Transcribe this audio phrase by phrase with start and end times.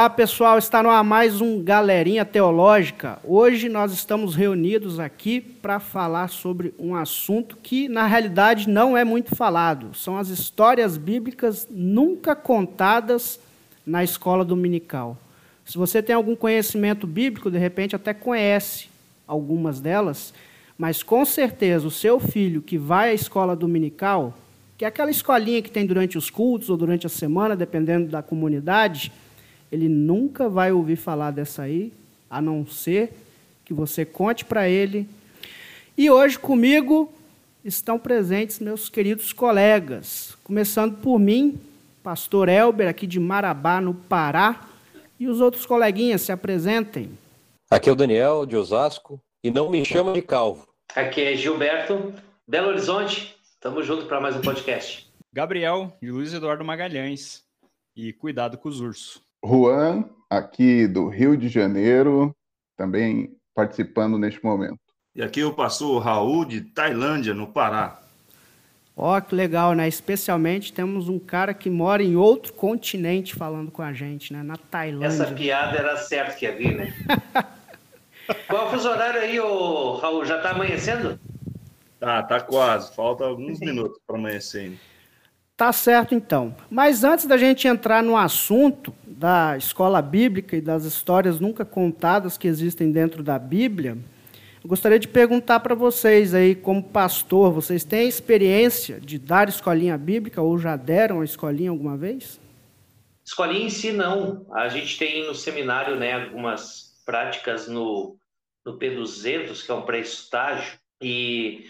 [0.00, 3.18] Olá pessoal, está no ar mais um Galerinha Teológica.
[3.22, 9.04] Hoje nós estamos reunidos aqui para falar sobre um assunto que na realidade não é
[9.04, 9.94] muito falado.
[9.94, 13.38] São as histórias bíblicas nunca contadas
[13.84, 15.18] na escola dominical.
[15.66, 18.88] Se você tem algum conhecimento bíblico, de repente até conhece
[19.26, 20.32] algumas delas,
[20.78, 24.32] mas com certeza o seu filho que vai à escola dominical,
[24.78, 28.22] que é aquela escolinha que tem durante os cultos ou durante a semana, dependendo da
[28.22, 29.12] comunidade,
[29.70, 31.92] ele nunca vai ouvir falar dessa aí,
[32.28, 33.12] a não ser
[33.64, 35.08] que você conte para ele.
[35.96, 37.12] E hoje comigo
[37.64, 41.60] estão presentes meus queridos colegas, começando por mim,
[42.02, 44.66] pastor Elber, aqui de Marabá, no Pará,
[45.18, 47.10] e os outros coleguinhas se apresentem.
[47.70, 50.66] Aqui é o Daniel, de Osasco, e não me chama de calvo.
[50.96, 52.12] Aqui é Gilberto,
[52.48, 55.08] Belo Horizonte, estamos juntos para mais um podcast.
[55.32, 57.44] Gabriel, de Luiz Eduardo Magalhães,
[57.94, 59.29] e cuidado com os ursos.
[59.44, 62.34] Juan, aqui do Rio de Janeiro,
[62.76, 64.78] também participando neste momento.
[65.14, 68.00] E aqui o pastor Raul, de Tailândia, no Pará.
[68.96, 69.88] Ó, oh, que legal, né?
[69.88, 74.42] Especialmente temos um cara que mora em outro continente falando com a gente, né?
[74.42, 75.06] Na Tailândia.
[75.06, 76.94] Essa piada era certa que ia vir, né?
[78.46, 80.24] Qual é o fuso horário aí, ô, Raul?
[80.24, 81.18] Já tá amanhecendo?
[81.98, 82.94] Tá, tá quase.
[82.94, 84.76] Falta alguns minutos para amanhecer ainda.
[85.60, 86.56] Tá certo, então.
[86.70, 92.38] Mas antes da gente entrar no assunto da escola bíblica e das histórias nunca contadas
[92.38, 93.98] que existem dentro da Bíblia,
[94.64, 99.98] eu gostaria de perguntar para vocês aí, como pastor, vocês têm experiência de dar escolinha
[99.98, 102.40] bíblica ou já deram a escolinha alguma vez?
[103.22, 104.46] Escolinha em si, não.
[104.52, 108.16] A gente tem no seminário né, algumas práticas no,
[108.64, 111.66] no P200, que é um pré-estágio, e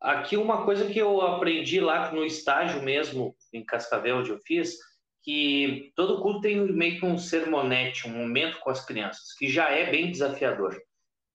[0.00, 4.78] Aqui uma coisa que eu aprendi lá no estágio mesmo, em Cascavel, onde eu fiz,
[5.22, 9.68] que todo culto tem meio que um sermonete, um momento com as crianças, que já
[9.68, 10.80] é bem desafiador.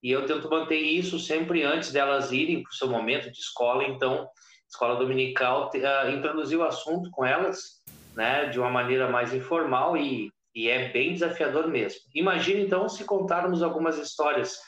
[0.01, 3.83] E eu tento manter isso sempre antes delas irem para o seu momento de escola.
[3.83, 4.27] Então,
[4.69, 7.83] escola dominical uh, introduzir o assunto com elas,
[8.15, 11.99] né, de uma maneira mais informal e, e é bem desafiador mesmo.
[12.13, 14.59] Imagine então se contarmos algumas histórias,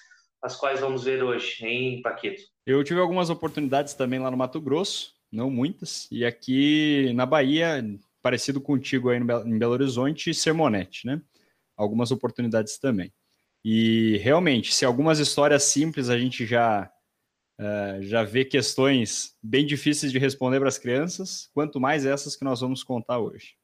[0.41, 2.41] as quais vamos ver hoje, em Paquito.
[2.65, 7.83] Eu tive algumas oportunidades também lá no Mato Grosso, não muitas, e aqui na Bahia,
[8.21, 11.21] parecido contigo aí em Belo Horizonte, Sermonete, né?
[11.75, 13.11] Algumas oportunidades também.
[13.63, 16.89] E realmente, se algumas histórias simples a gente já
[17.59, 22.45] uh, já vê questões bem difíceis de responder para as crianças, quanto mais essas que
[22.45, 23.55] nós vamos contar hoje.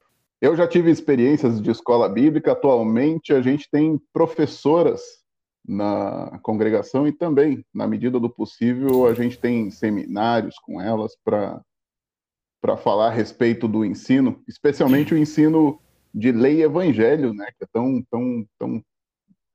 [0.41, 2.51] Eu já tive experiências de escola bíblica.
[2.51, 5.22] Atualmente, a gente tem professoras
[5.65, 11.63] na congregação e também, na medida do possível, a gente tem seminários com elas para
[12.77, 15.79] falar a respeito do ensino, especialmente o ensino
[16.13, 18.83] de lei e evangelho, né, que é tão tão tão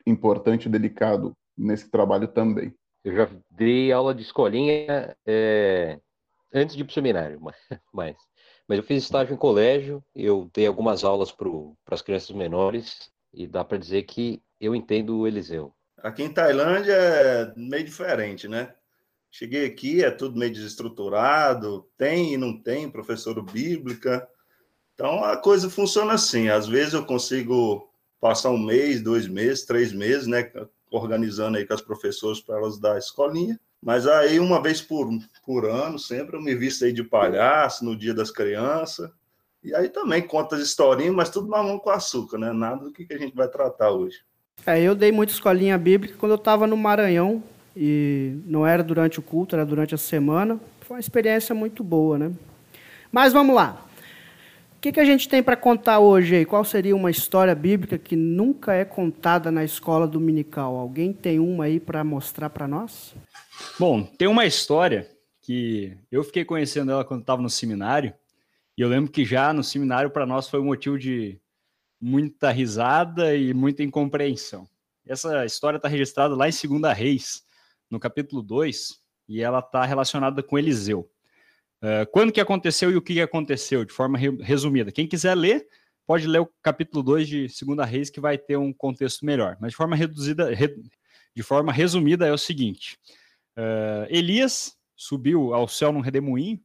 [0.06, 2.74] importante e delicado nesse trabalho também.
[3.04, 6.00] Eu já dei aula de escolinha é,
[6.52, 7.40] antes de ir para o seminário,
[7.92, 8.16] mas,
[8.66, 11.48] mas eu fiz estágio em colégio, eu dei algumas aulas para
[11.90, 15.72] as crianças menores e dá para dizer que eu entendo o Eliseu.
[16.02, 18.74] Aqui em Tailândia é meio diferente, né?
[19.30, 24.26] Cheguei aqui, é tudo meio desestruturado, tem e não tem professor bíblica.
[24.94, 26.48] Então a coisa funciona assim.
[26.48, 27.88] Às vezes eu consigo
[28.20, 30.50] passar um mês, dois meses, três meses, né?
[30.90, 33.58] Organizando aí com as professoras para elas dar a escolinha.
[33.80, 35.08] Mas aí, uma vez por,
[35.44, 39.10] por ano, sempre eu me visto aí de palhaço no dia das crianças.
[39.62, 42.52] E aí também conta as historinhas, mas tudo na mão com açúcar, né?
[42.52, 44.18] Nada do que a gente vai tratar hoje.
[44.66, 47.42] É, eu dei muita escolinha bíblica quando eu estava no Maranhão,
[47.76, 50.58] e não era durante o culto, era durante a semana.
[50.80, 52.32] Foi uma experiência muito boa, né?
[53.12, 53.84] Mas vamos lá.
[54.76, 56.44] O que, que a gente tem para contar hoje aí?
[56.44, 60.76] Qual seria uma história bíblica que nunca é contada na escola dominical?
[60.76, 63.14] Alguém tem uma aí para mostrar para nós?
[63.78, 65.08] Bom, tem uma história
[65.42, 68.12] que eu fiquei conhecendo ela quando estava no seminário,
[68.76, 71.40] e eu lembro que já no seminário para nós foi um motivo de
[72.00, 74.68] muita risada e muita incompreensão.
[75.06, 77.42] Essa história está registrada lá em 2 Reis,
[77.90, 81.10] no capítulo 2, e ela está relacionada com Eliseu.
[81.82, 84.90] Uh, quando que aconteceu e o que aconteceu, de forma re resumida.
[84.90, 85.66] Quem quiser ler,
[86.06, 89.56] pode ler o capítulo 2 de 2 Reis, que vai ter um contexto melhor.
[89.60, 90.74] Mas de forma reduzida, re
[91.34, 92.98] de forma resumida, é o seguinte:
[93.56, 96.60] uh, Elias subiu ao céu num redemoinho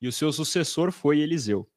[0.00, 1.68] e o seu sucessor foi Eliseu.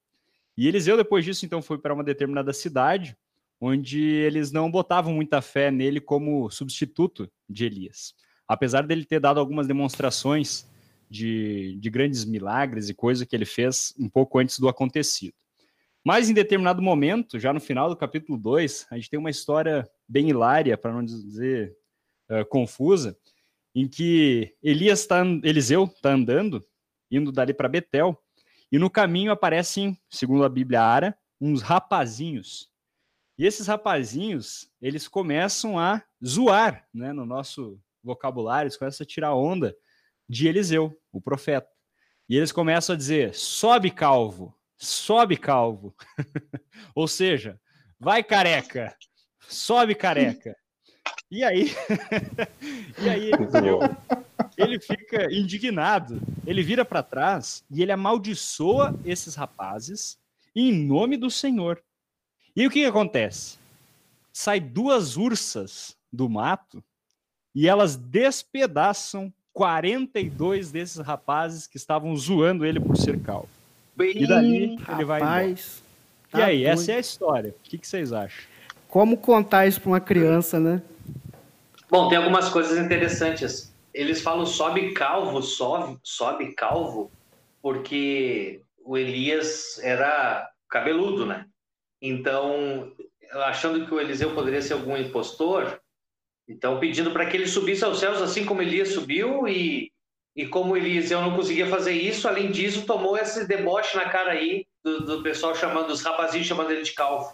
[0.57, 3.17] E Eliseu, depois disso, então, foi para uma determinada cidade,
[3.59, 8.13] onde eles não botavam muita fé nele como substituto de Elias.
[8.47, 10.65] Apesar dele ter dado algumas demonstrações
[11.09, 15.33] de, de grandes milagres e coisa que ele fez um pouco antes do acontecido.
[16.03, 19.89] Mas em determinado momento, já no final do capítulo 2, a gente tem uma história
[20.07, 21.75] bem hilária, para não dizer
[22.29, 23.17] uh, confusa,
[23.73, 26.63] em que Elias tá, Eliseu está andando,
[27.09, 28.17] indo dali para Betel,
[28.75, 32.69] e no caminho aparecem, segundo a Bíblia Ara, uns rapazinhos.
[33.37, 39.33] E esses rapazinhos, eles começam a zoar, né, no nosso vocabulário, eles começam a tirar
[39.33, 39.73] onda
[40.27, 41.69] de Eliseu, o profeta.
[42.27, 45.95] E eles começam a dizer: sobe calvo, sobe calvo.
[46.93, 47.57] Ou seja,
[47.97, 48.93] vai careca,
[49.47, 50.53] sobe careca.
[51.31, 51.71] E aí,
[53.01, 53.79] e aí Eliseu,
[54.57, 60.17] ele fica indignado, ele vira para trás e ele amaldiçoa esses rapazes
[60.55, 61.81] em nome do Senhor.
[62.55, 63.57] E o que, que acontece?
[64.31, 66.83] Sai duas ursas do mato
[67.53, 73.49] e elas despedaçam 42 desses rapazes que estavam zoando ele por ser calvo.
[73.95, 75.55] Bem, e daí rapaz, ele vai embora.
[76.31, 76.69] Tá e aí, doido.
[76.69, 77.55] essa é a história.
[77.57, 78.43] O que, que vocês acham?
[78.89, 80.81] Como contar isso para uma criança, né?
[81.89, 83.73] Bom, tem algumas coisas interessantes.
[83.95, 87.09] Eles falam sobe calvo, sobe, sobe calvo,
[87.61, 91.45] porque o Elias era cabeludo, né?
[92.01, 92.91] Então,
[93.31, 95.79] achando que o Eliseu poderia ser algum impostor,
[96.47, 99.91] então pedindo para que ele subisse aos céus assim como Elias subiu e
[100.35, 104.67] e como Eliseu não conseguia fazer isso, além disso, tomou esse deboche na cara aí
[104.83, 107.33] do, do pessoal chamando, os rapazinhos chamando ele de calvo.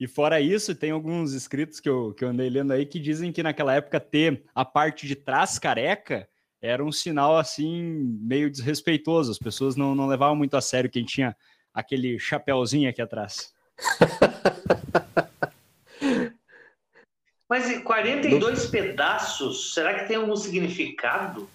[0.00, 3.30] E fora isso, tem alguns escritos que eu, que eu andei lendo aí que dizem
[3.30, 6.26] que naquela época ter a parte de trás careca
[6.62, 9.30] era um sinal assim meio desrespeitoso.
[9.30, 11.36] As pessoas não, não levavam muito a sério quem tinha
[11.74, 13.52] aquele chapéuzinho aqui atrás.
[17.46, 21.46] Mas 42 pedaços, será que tem algum significado?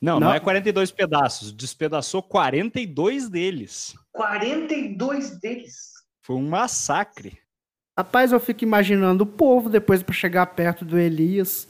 [0.00, 1.52] Não, não, não é 42 pedaços.
[1.52, 3.94] Despedaçou 42 deles.
[4.12, 5.92] 42 deles?
[6.22, 7.38] Foi um massacre.
[7.96, 11.66] Rapaz, eu fico imaginando o povo depois para chegar perto do Elias.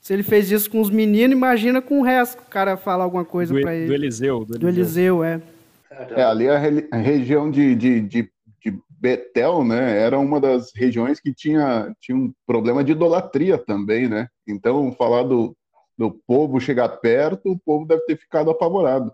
[0.00, 2.40] Se ele fez isso com os meninos, imagina com o resto.
[2.40, 3.88] O cara fala alguma coisa para ele.
[3.88, 4.44] Do Eliseu.
[4.44, 5.42] Do, do Eliseu, é.
[5.90, 6.60] É, ali a,
[6.92, 8.30] a região de, de, de,
[8.62, 14.08] de, Betel, né, era uma das regiões que tinha, tinha um problema de idolatria também,
[14.08, 14.28] né?
[14.46, 15.56] Então, falar do,
[15.98, 19.12] do povo chegar perto, o povo deve ter ficado apavorado.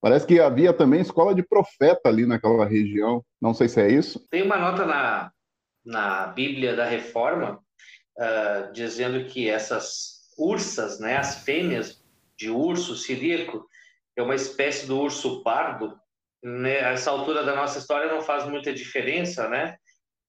[0.00, 3.24] Parece que havia também escola de profeta ali naquela região.
[3.40, 4.24] Não sei se é isso.
[4.30, 5.32] Tem uma nota na,
[5.88, 7.58] na Bíblia da Reforma
[8.18, 12.04] uh, dizendo que essas ursas, né, as fêmeas
[12.36, 13.66] de urso siríaco,
[14.14, 15.98] é uma espécie do urso pardo.
[16.44, 16.76] Né?
[16.92, 19.76] Essa altura da nossa história não faz muita diferença, né?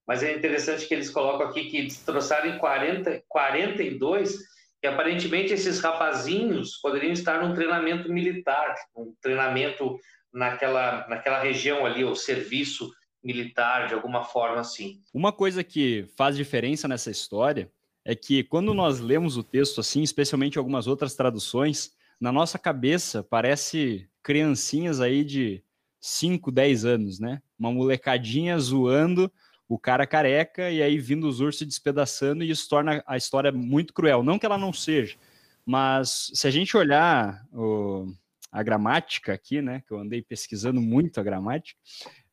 [0.07, 4.39] Mas é interessante que eles colocam aqui que destroçaram em 40, 42
[4.81, 10.00] que aparentemente esses rapazinhos poderiam estar num treinamento militar, um treinamento
[10.33, 12.89] naquela, naquela região ali, o serviço
[13.24, 15.01] militar, de alguma forma assim.
[15.13, 17.71] Uma coisa que faz diferença nessa história
[18.06, 23.24] é que quando nós lemos o texto assim, especialmente algumas outras traduções, na nossa cabeça
[23.24, 25.63] parece criancinhas aí de
[26.00, 27.42] 5, 10 anos, né?
[27.57, 29.31] Uma molecadinha zoando
[29.68, 33.94] o cara careca e aí vindo os ursos despedaçando e isso torna a história muito
[33.94, 34.24] cruel.
[34.24, 35.16] Não que ela não seja,
[35.63, 38.12] mas se a gente olhar o,
[38.51, 41.80] a gramática aqui, né, que eu andei pesquisando muito a gramática,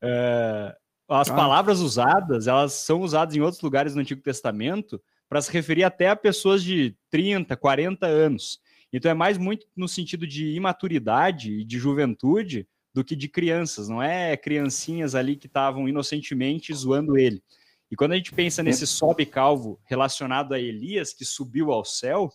[0.03, 0.75] uh,
[1.09, 1.35] as ah.
[1.35, 6.09] palavras usadas, elas são usadas em outros lugares do Antigo Testamento para se referir até
[6.09, 8.61] a pessoas de 30, 40 anos.
[8.93, 13.91] Então é mais muito no sentido de imaturidade e de juventude do que de crianças,
[13.91, 17.43] não é criancinhas ali que estavam inocentemente zoando ele.
[17.91, 22.33] E quando a gente pensa nesse sobe calvo relacionado a Elias, que subiu ao céu,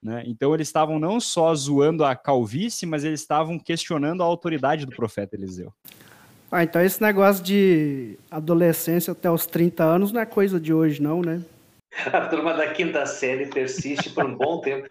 [0.00, 4.86] né, então eles estavam não só zoando a calvície, mas eles estavam questionando a autoridade
[4.86, 5.74] do profeta Eliseu.
[6.54, 11.02] Ah, então esse negócio de adolescência até os 30 anos não é coisa de hoje,
[11.02, 11.42] não, né?
[12.12, 14.88] A turma da quinta série persiste por um bom tempo.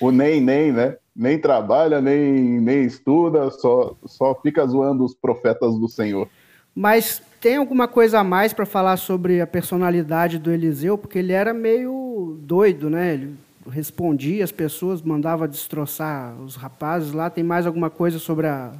[0.00, 0.96] O nem, nem, né?
[1.14, 6.28] Nem trabalha, nem, nem estuda, só, só fica zoando os profetas do Senhor.
[6.72, 10.96] Mas tem alguma coisa a mais para falar sobre a personalidade do Eliseu?
[10.96, 13.14] Porque ele era meio doido, né?
[13.14, 13.34] Ele
[13.68, 17.28] respondia as pessoas, mandava destroçar os rapazes lá.
[17.28, 18.72] Tem mais alguma coisa sobre a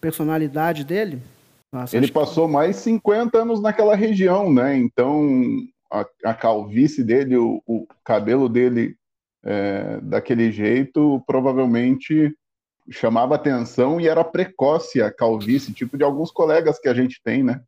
[0.00, 1.20] personalidade dele?
[1.72, 2.52] Nossa, ele passou que...
[2.52, 4.76] mais 50 anos naquela região, né?
[4.76, 5.28] Então
[5.90, 8.96] a, a calvície dele, o, o cabelo dele
[9.44, 12.34] é, daquele jeito, provavelmente
[12.90, 17.42] chamava atenção e era precoce a calvície, tipo de alguns colegas que a gente tem,
[17.42, 17.60] né?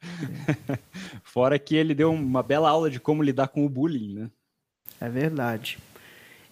[1.22, 4.30] Fora que ele deu uma bela aula de como lidar com o bullying, né?
[5.00, 5.78] É verdade.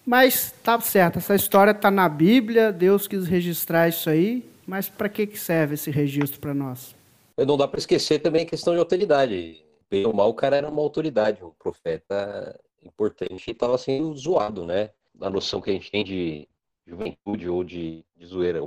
[0.05, 5.09] Mas tá certo, essa história está na Bíblia, Deus quis registrar isso aí, mas para
[5.09, 6.95] que, que serve esse registro para nós?
[7.37, 9.63] Não dá para esquecer também a questão de autoridade.
[9.89, 14.65] Bem ou mal, o cara era uma autoridade, um profeta importante e estava sendo zoado,
[14.65, 14.91] né?
[15.21, 16.47] A noção que a gente tem de
[16.85, 18.59] juventude ou de, de zoeira.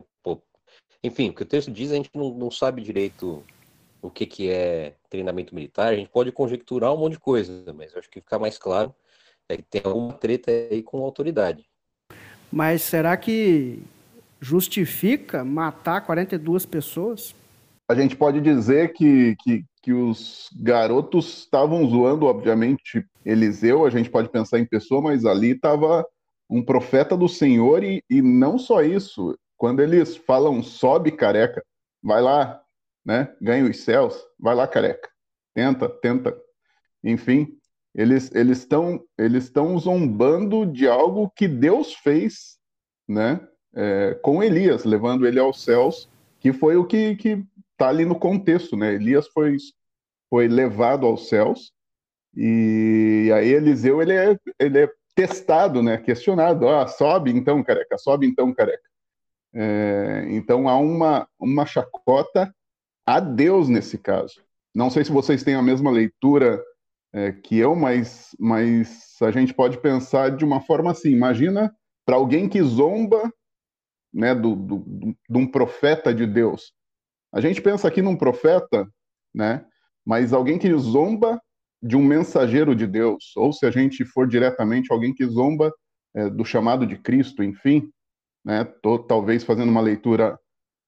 [1.02, 3.44] Enfim, o que o texto diz, a gente não, não sabe direito
[4.02, 5.92] o que, que é treinamento militar.
[5.92, 8.94] A gente pode conjecturar um monte de coisa, mas acho que fica mais claro
[9.48, 11.64] é que tem alguma treta aí com autoridade.
[12.50, 13.82] Mas será que
[14.40, 17.34] justifica matar 42 pessoas?
[17.88, 24.10] A gente pode dizer que, que, que os garotos estavam zoando, obviamente, Eliseu, a gente
[24.10, 26.04] pode pensar em pessoa, mas ali estava
[26.50, 31.64] um profeta do Senhor e, e não só isso, quando eles falam sobe careca,
[32.02, 32.60] vai lá,
[33.04, 33.32] né?
[33.40, 35.08] Ganha os céus, vai lá careca,
[35.54, 36.36] tenta, tenta,
[37.02, 37.56] enfim,
[37.94, 42.58] eles eles estão eles estão zombando de algo que Deus fez,
[43.08, 43.40] né?
[43.76, 46.08] É, com Elias, levando ele aos céus,
[46.40, 47.16] que foi o que
[47.72, 48.94] está ali no contexto, né?
[48.94, 49.56] Elias foi
[50.30, 51.72] foi levado aos céus
[52.34, 55.98] e aí Eliseu ele é ele é testado, né?
[55.98, 58.88] Questionado, ah, sobe então careca, sobe então careca.
[59.54, 62.52] É, então há uma uma chacota
[63.06, 64.42] a Deus nesse caso.
[64.74, 66.62] Não sei se vocês têm a mesma leitura
[67.12, 72.16] é, que eu, mas, mas a gente pode pensar de uma forma assim: imagina para
[72.16, 73.32] alguém que zomba
[74.16, 76.72] né, do, do, do, de um profeta de Deus.
[77.30, 78.88] A gente pensa aqui num profeta,
[79.34, 79.62] né,
[80.04, 81.38] mas alguém que zomba
[81.82, 85.70] de um mensageiro de Deus, ou se a gente for diretamente alguém que zomba
[86.14, 87.90] é, do chamado de Cristo, enfim,
[88.42, 90.38] né, tô talvez fazendo uma leitura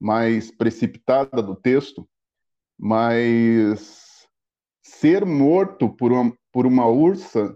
[0.00, 2.08] mais precipitada do texto,
[2.78, 4.26] mas
[4.82, 7.54] ser morto por uma, por uma ursa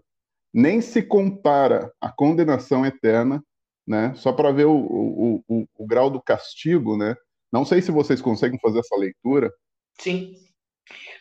[0.52, 3.42] nem se compara à condenação eterna,
[3.86, 4.14] né?
[4.14, 7.16] Só para ver o, o, o, o, grau do castigo, né?
[7.52, 9.52] Não sei se vocês conseguem fazer essa leitura.
[10.00, 10.34] Sim,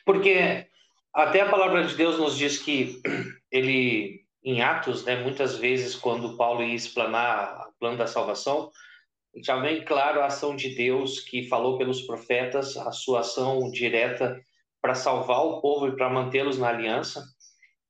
[0.05, 0.67] porque
[1.13, 3.01] até a palavra de Deus nos diz que
[3.51, 8.71] ele, em Atos, né, muitas vezes, quando Paulo ia explanar o plano da salvação,
[9.43, 14.39] já bem claro a ação de Deus que falou pelos profetas, a sua ação direta
[14.81, 17.23] para salvar o povo e para mantê-los na aliança.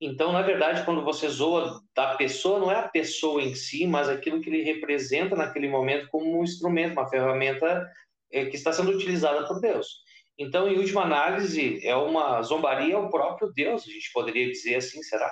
[0.01, 4.09] Então, na verdade, quando você zoa da pessoa, não é a pessoa em si, mas
[4.09, 7.87] aquilo que ele representa naquele momento como um instrumento, uma ferramenta
[8.31, 10.01] é, que está sendo utilizada por Deus.
[10.39, 15.03] Então, em última análise, é uma zombaria ao próprio Deus, a gente poderia dizer assim,
[15.03, 15.31] será?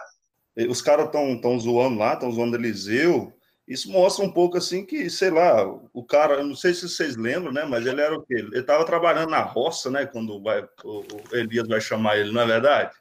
[0.69, 3.33] Os caras estão tão zoando lá, estão zoando Eliseu,
[3.67, 7.51] isso mostra um pouco assim que, sei lá, o cara, não sei se vocês lembram,
[7.51, 7.65] né?
[7.65, 8.35] Mas ele era o quê?
[8.35, 10.07] Ele estava trabalhando na roça, né?
[10.07, 12.91] Quando vai, o, Elias vai chamar ele, não é verdade?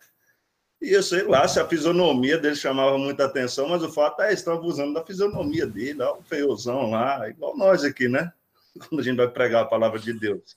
[0.81, 4.29] E eu sei lá se a fisionomia dele chamava muita atenção, mas o fato é
[4.29, 8.33] que estão abusando da fisionomia dele, o feiozão lá, igual nós aqui, né?
[8.79, 10.57] Quando a gente vai pregar a palavra de Deus.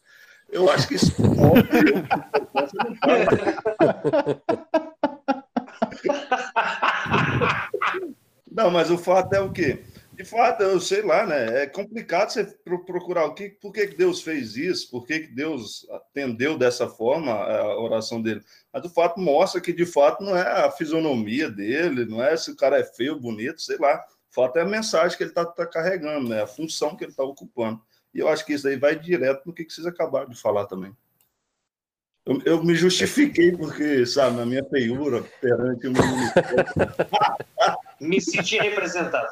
[0.52, 1.64] Eu acho que isso mostra.
[8.52, 9.82] Não, mas o fato é o quê?
[10.22, 11.64] De fato, eu sei lá, né?
[11.64, 16.58] É complicado você procurar o que, por que Deus fez isso, por que Deus atendeu
[16.58, 18.42] dessa forma a oração dele.
[18.72, 22.52] Mas o fato mostra que de fato não é a fisionomia dele, não é se
[22.52, 23.98] o cara é feio, bonito, sei lá.
[24.30, 26.44] O fato é a mensagem que ele está tá carregando, né?
[26.44, 27.82] A função que ele está ocupando.
[28.14, 30.96] E eu acho que isso aí vai direto no que vocês acabaram de falar também.
[32.24, 36.04] Eu, eu, me justifiquei porque, sabe, na minha feiura perante o meu
[38.00, 39.30] Me senti representado.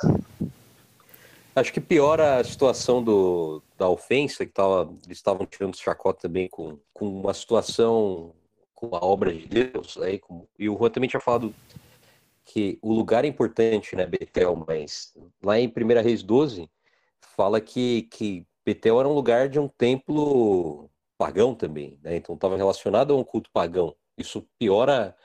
[1.55, 6.47] Acho que piora a situação do, da ofensa, que tava, eles estavam tirando chacota também
[6.47, 8.33] com, com uma situação
[8.73, 9.97] com a obra de Deus.
[9.97, 11.53] Aí, com, e o Juan também tinha falado
[12.45, 15.13] que o lugar é importante, né, Betel, mas
[15.43, 16.69] lá em 1 Reis 12,
[17.35, 22.15] fala que, que Betel era um lugar de um templo pagão também, né?
[22.15, 23.95] Então estava relacionado a um culto pagão.
[24.17, 25.15] Isso piora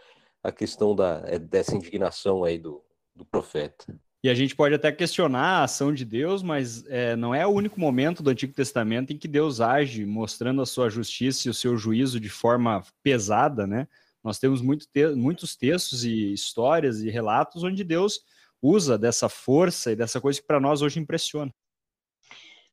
[0.43, 3.87] a questão da, dessa indignação aí do, do profeta.
[4.25, 7.51] E a gente pode até questionar a ação de Deus, mas é, não é o
[7.51, 11.55] único momento do Antigo Testamento em que Deus age mostrando a sua justiça e o
[11.55, 13.87] seu juízo de forma pesada, né?
[14.25, 18.23] Nós temos muito te muitos textos e histórias e relatos onde Deus
[18.63, 21.53] usa dessa força e dessa coisa que para nós hoje impressiona.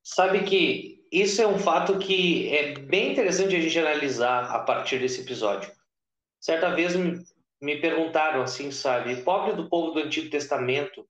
[0.02, 5.00] Sabe que isso é um fato que é bem interessante a gente analisar a partir
[5.00, 5.70] desse episódio.
[6.40, 6.96] Certa vez
[7.62, 11.06] me perguntaram assim, sabe, pobre do povo do Antigo Testamento,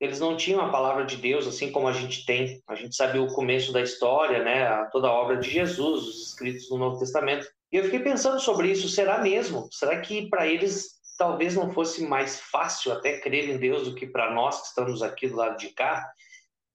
[0.00, 2.62] eles não tinham a palavra de Deus assim como a gente tem.
[2.68, 4.84] A gente sabe o começo da história, né?
[4.92, 7.46] Toda a obra de Jesus, os escritos do Novo Testamento.
[7.72, 8.88] E eu fiquei pensando sobre isso.
[8.88, 9.68] Será mesmo?
[9.72, 14.06] Será que para eles talvez não fosse mais fácil até crer em Deus do que
[14.06, 16.06] para nós que estamos aqui do lado de cá?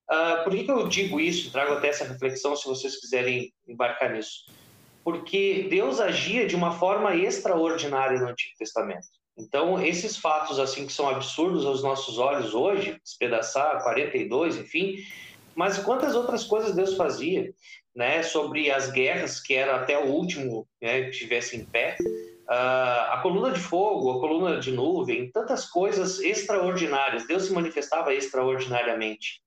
[0.09, 1.51] Uh, por que, que eu digo isso?
[1.51, 4.45] Trago até essa reflexão se vocês quiserem embarcar nisso.
[5.03, 9.07] porque Deus agia de uma forma extraordinária no Antigo Testamento.
[9.37, 14.97] Então, esses fatos assim que são absurdos aos nossos olhos hoje, despedaçar 42, enfim,
[15.55, 17.53] mas quantas outras coisas Deus fazia,
[17.95, 23.11] né, sobre as guerras que era até o último, né, que estivesse em pé, uh,
[23.11, 27.27] a coluna de fogo, a coluna de nuvem, tantas coisas extraordinárias.
[27.27, 29.41] Deus se manifestava extraordinariamente.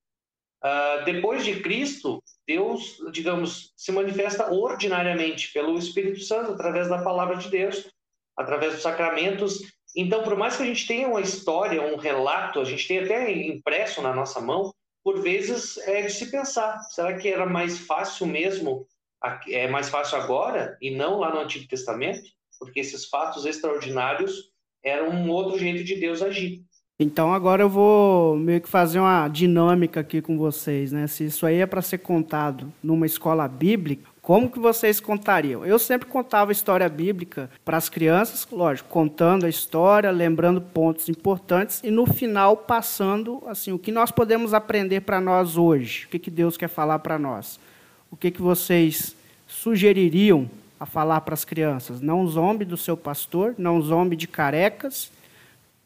[0.62, 7.36] Uh, depois de Cristo, Deus, digamos, se manifesta ordinariamente pelo Espírito Santo, através da palavra
[7.36, 7.90] de Deus,
[8.36, 9.60] através dos sacramentos.
[9.96, 13.30] Então, por mais que a gente tenha uma história, um relato, a gente tem até
[13.30, 14.72] impresso na nossa mão,
[15.04, 18.86] por vezes é de se pensar: será que era mais fácil mesmo,
[19.48, 22.22] é mais fácil agora e não lá no Antigo Testamento?
[22.58, 24.50] Porque esses fatos extraordinários
[24.82, 26.62] eram um outro jeito de Deus agir.
[26.98, 31.06] Então agora eu vou meio que fazer uma dinâmica aqui com vocês, né?
[31.06, 35.66] Se isso aí é para ser contado numa escola bíblica, como que vocês contariam?
[35.66, 41.82] Eu sempre contava história bíblica para as crianças, lógico, contando a história, lembrando pontos importantes
[41.84, 46.18] e no final passando assim o que nós podemos aprender para nós hoje, o que,
[46.18, 47.60] que Deus quer falar para nós,
[48.10, 49.14] o que, que vocês
[49.46, 50.48] sugeririam
[50.80, 52.00] a falar para as crianças?
[52.00, 55.12] Não zombe do seu pastor, não zombe de carecas.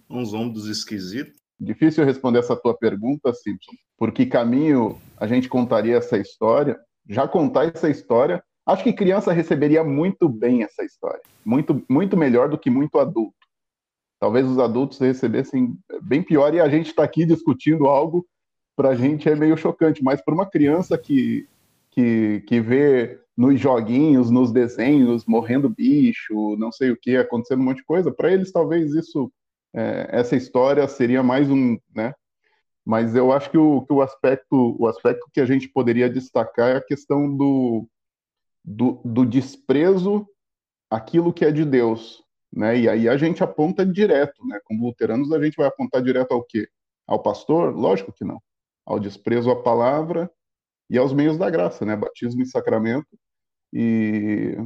[0.08, 1.34] Um zombe dos esquisitos.
[1.58, 3.72] Difícil responder essa tua pergunta, Simpson.
[3.96, 6.78] Por que caminho a gente contaria essa história?
[7.08, 12.48] Já contar essa história, acho que criança receberia muito bem essa história, muito, muito melhor
[12.48, 13.34] do que muito adulto.
[14.20, 18.26] Talvez os adultos recebessem bem pior e a gente está aqui discutindo algo
[18.76, 21.48] para a gente é meio chocante, mas para uma criança que,
[21.90, 27.64] que, que vê nos joguinhos, nos desenhos, morrendo bicho, não sei o que, acontecendo um
[27.64, 29.32] monte de coisa, para eles talvez isso,
[29.74, 32.12] é, essa história seria mais um, né,
[32.88, 36.70] mas eu acho que o, que o aspecto o aspecto que a gente poderia destacar
[36.70, 37.86] é a questão do,
[38.64, 40.26] do, do desprezo
[40.90, 42.78] àquilo que é de Deus, né?
[42.78, 44.58] E aí a gente aponta direto, né?
[44.64, 46.66] Como luteranos a gente vai apontar direto ao quê?
[47.06, 47.76] Ao pastor?
[47.76, 48.40] Lógico que não.
[48.86, 50.30] Ao desprezo à palavra
[50.88, 51.94] e aos meios da graça, né?
[51.94, 53.18] Batismo e sacramento.
[53.70, 54.56] E,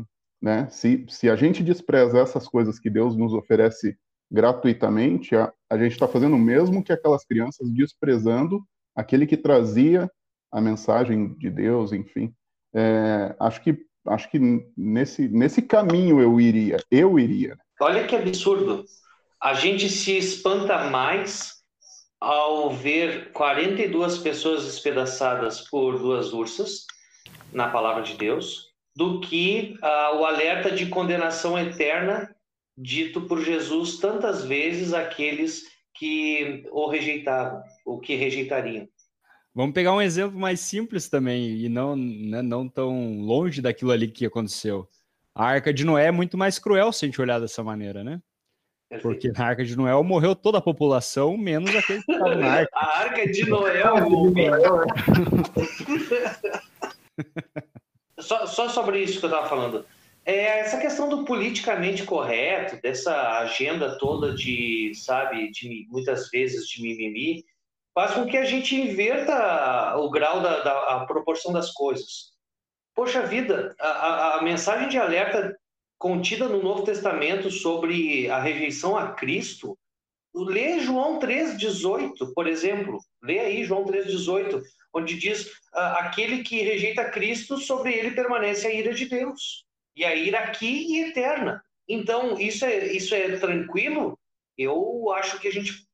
[0.41, 0.69] né?
[0.71, 3.99] Se, se a gente despreza essas coisas que Deus nos oferece
[4.33, 8.65] gratuitamente, a, a gente está fazendo o mesmo que aquelas crianças, desprezando
[8.97, 10.11] aquele que trazia
[10.51, 12.33] a mensagem de Deus, enfim.
[12.75, 14.41] É, acho que acho que
[14.77, 17.57] nesse, nesse caminho eu iria, eu iria.
[17.81, 18.85] Olha que absurdo.
[19.41, 21.63] A gente se espanta mais
[22.21, 26.87] ao ver 42 pessoas despedaçadas por duas ursas
[27.53, 32.35] na palavra de Deus, do que uh, o alerta de condenação eterna
[32.77, 38.89] dito por Jesus tantas vezes àqueles que o rejeitavam, ou que rejeitariam.
[39.55, 44.09] Vamos pegar um exemplo mais simples também, e não, né, não tão longe daquilo ali
[44.09, 44.89] que aconteceu.
[45.35, 48.21] A Arca de Noé é muito mais cruel se a gente olhar dessa maneira, né?
[49.01, 52.71] Porque na Arca de Noé morreu toda a população, menos aqueles que estavam na Arca.
[52.75, 54.85] A Arca de Noé morreu.
[58.21, 59.87] só, só sobre isso que eu estava falando.
[60.25, 66.81] É essa questão do politicamente correto, dessa agenda toda de, sabe, de muitas vezes de
[66.81, 67.45] mimimi,
[67.93, 72.33] faz com que a gente inverta o grau da, da a proporção das coisas.
[72.95, 75.59] Poxa vida, a, a mensagem de alerta
[75.99, 79.77] contida no Novo Testamento sobre a rejeição a Cristo,
[80.33, 82.99] lê João 3,18, por exemplo.
[83.21, 84.63] Lê aí João 3,18,
[84.95, 89.65] onde diz: aquele que rejeita Cristo, sobre ele permanece a ira de Deus
[89.97, 91.63] e a ira aqui e eterna.
[91.89, 94.19] Então, isso é, isso é tranquilo?
[94.57, 95.87] Eu acho que a gente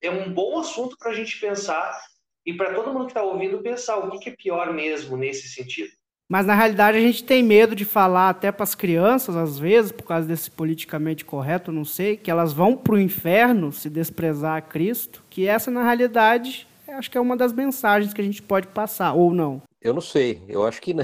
[0.00, 2.00] é um bom assunto para a gente pensar
[2.44, 5.48] e para todo mundo que está ouvindo pensar o que, que é pior mesmo nesse
[5.48, 5.90] sentido.
[6.28, 9.92] Mas na realidade a gente tem medo de falar até para as crianças, às vezes,
[9.92, 14.56] por causa desse politicamente correto, não sei, que elas vão para o inferno se desprezar
[14.56, 16.66] a Cristo, que essa na realidade
[16.98, 19.62] acho que é uma das mensagens que a gente pode passar, ou não.
[19.80, 20.42] Eu não sei.
[20.48, 20.94] Eu acho que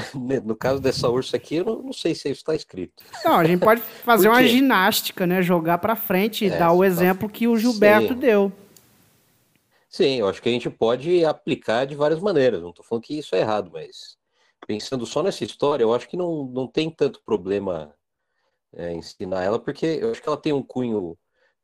[0.44, 3.02] no caso dessa ursa aqui, eu não, não sei se isso está escrito.
[3.24, 5.42] Não, a gente pode fazer uma ginástica, né?
[5.42, 8.20] Jogar para frente e é, dar o tá exemplo que o Gilberto Sim.
[8.20, 8.52] deu.
[9.88, 12.62] Sim, eu acho que a gente pode aplicar de várias maneiras.
[12.62, 14.16] Não estou falando que isso é errado, mas
[14.66, 17.94] pensando só nessa história, eu acho que não, não tem tanto problema
[18.74, 21.16] é, ensinar ela, porque eu acho que ela tem um cunho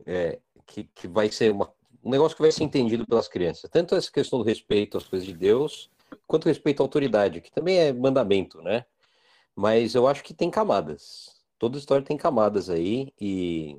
[0.06, 1.70] é, que, que vai ser uma,
[2.04, 3.70] um negócio que vai ser entendido pelas crianças.
[3.70, 5.90] Tanto essa questão do respeito às coisas de Deus,
[6.26, 8.84] quanto respeito à autoridade, que também é mandamento, né?
[9.56, 11.42] Mas eu acho que tem camadas.
[11.58, 13.78] Toda história tem camadas aí, e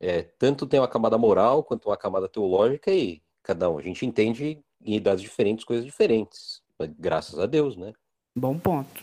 [0.00, 3.76] é, tanto tem uma camada moral quanto uma camada teológica, e cada um.
[3.76, 6.62] A gente entende em idades diferentes coisas diferentes.
[6.98, 7.92] Graças a Deus, né?
[8.34, 9.02] Bom ponto.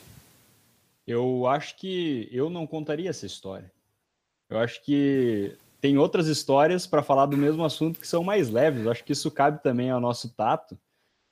[1.05, 3.71] Eu acho que eu não contaria essa história.
[4.49, 8.85] Eu acho que tem outras histórias para falar do mesmo assunto que são mais leves.
[8.85, 10.77] Eu acho que isso cabe também ao nosso tato.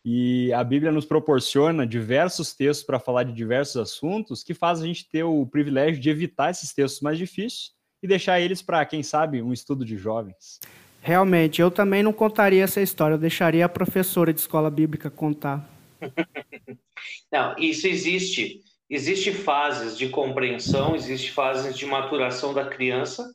[0.03, 4.85] E a Bíblia nos proporciona diversos textos para falar de diversos assuntos que faz a
[4.87, 9.03] gente ter o privilégio de evitar esses textos mais difíceis e deixar eles para, quem
[9.03, 10.59] sabe, um estudo de jovens.
[11.01, 15.69] Realmente, eu também não contaria essa história, eu deixaria a professora de escola bíblica contar.
[17.31, 18.61] não, isso existe.
[18.89, 23.31] Existe fases de compreensão, existe fases de maturação da criança.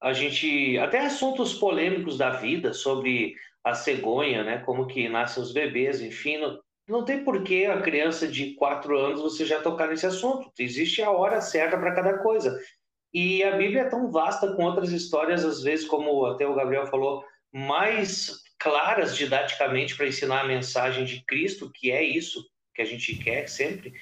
[0.00, 3.34] A gente até assuntos polêmicos da vida sobre
[3.64, 4.58] a cegonha, né?
[4.58, 9.20] Como que nascem os bebês, enfim, não, não tem porquê a criança de quatro anos
[9.20, 10.50] você já tocar nesse assunto.
[10.58, 12.58] Existe a hora certa para cada coisa.
[13.12, 16.86] E a Bíblia é tão vasta com outras histórias, às vezes, como até o Gabriel
[16.86, 22.84] falou, mais claras didaticamente para ensinar a mensagem de Cristo, que é isso que a
[22.84, 23.92] gente quer sempre,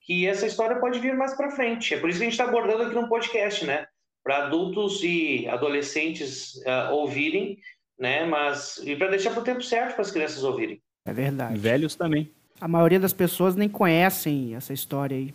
[0.00, 1.94] que essa história pode vir mais para frente.
[1.94, 3.86] É por isso que a gente está abordando aqui no podcast, né?
[4.26, 7.56] Para adultos e adolescentes uh, ouvirem
[7.98, 8.24] né?
[8.26, 10.80] Mas e para deixar para o tempo certo para as crianças ouvirem.
[11.04, 11.58] É verdade.
[11.58, 12.30] Velhos também.
[12.60, 15.34] A maioria das pessoas nem conhecem essa história aí.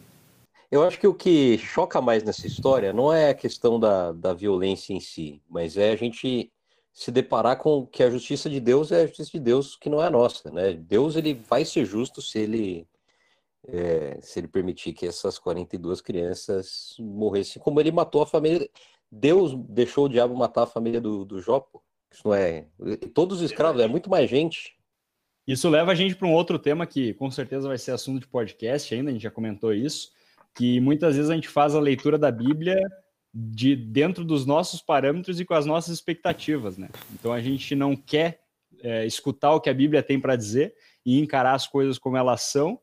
[0.71, 4.33] Eu acho que o que choca mais nessa história não é a questão da, da
[4.33, 6.49] violência em si, mas é a gente
[6.93, 10.01] se deparar com que a justiça de Deus é a justiça de Deus que não
[10.01, 10.73] é a nossa, né?
[10.73, 12.87] Deus ele vai ser justo se ele
[13.67, 18.69] é, se ele permitir que essas 42 crianças morressem, como ele matou a família.
[19.11, 21.81] Deus deixou o diabo matar a família do, do Jó, pô.
[22.11, 22.67] Isso não é.
[23.13, 24.75] Todos os escravos, é muito mais gente.
[25.47, 28.27] Isso leva a gente para um outro tema que com certeza vai ser assunto de
[28.27, 30.11] podcast ainda, a gente já comentou isso,
[30.55, 32.79] que muitas vezes a gente faz a leitura da Bíblia
[33.33, 36.89] de dentro dos nossos parâmetros e com as nossas expectativas, né?
[37.13, 38.41] Então a gente não quer
[38.81, 42.41] é, escutar o que a Bíblia tem para dizer e encarar as coisas como elas
[42.41, 42.79] são,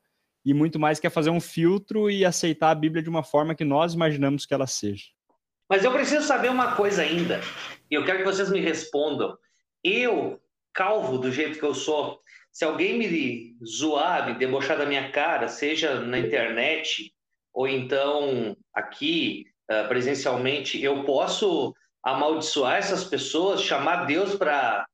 [0.48, 3.64] e muito mais quer fazer um filtro e aceitar a Bíblia de uma forma que
[3.64, 5.04] nós imaginamos que ela seja.
[5.68, 7.42] Mas eu preciso saber uma coisa ainda,
[7.90, 9.36] e eu quero que vocês me respondam.
[9.84, 10.40] Eu,
[10.72, 12.18] calvo do jeito que eu sou,
[12.50, 17.12] se alguém me zoar, me debochar da minha cara, seja na internet
[17.52, 24.86] ou então aqui uh, presencialmente, eu posso amaldiçoar essas pessoas, chamar Deus para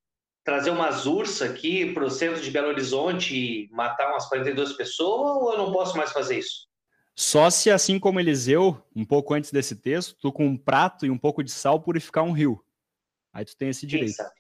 [0.45, 5.43] trazer umas ursas aqui para o centro de Belo Horizonte e matar umas 42 pessoas,
[5.43, 6.69] ou eu não posso mais fazer isso?
[7.17, 11.11] Só se, assim como Eliseu, um pouco antes desse texto, tu com um prato e
[11.11, 12.61] um pouco de sal purificar um rio.
[13.33, 14.17] Aí tu tem esse direito.
[14.17, 14.35] Quem sabe?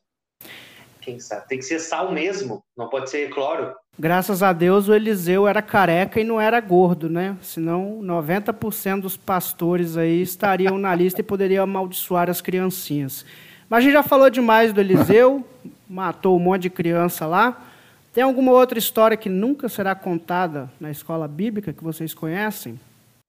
[1.00, 1.48] Quem sabe?
[1.48, 3.74] Tem que ser sal mesmo, não pode ser cloro.
[3.96, 7.38] Graças a Deus o Eliseu era careca e não era gordo, né?
[7.40, 13.24] Senão 90% dos pastores aí estariam na lista e poderiam amaldiçoar as criancinhas.
[13.68, 15.46] Mas a gente já falou demais do Eliseu,
[15.94, 17.70] matou um monte de criança lá.
[18.12, 22.80] Tem alguma outra história que nunca será contada na escola bíblica que vocês conhecem?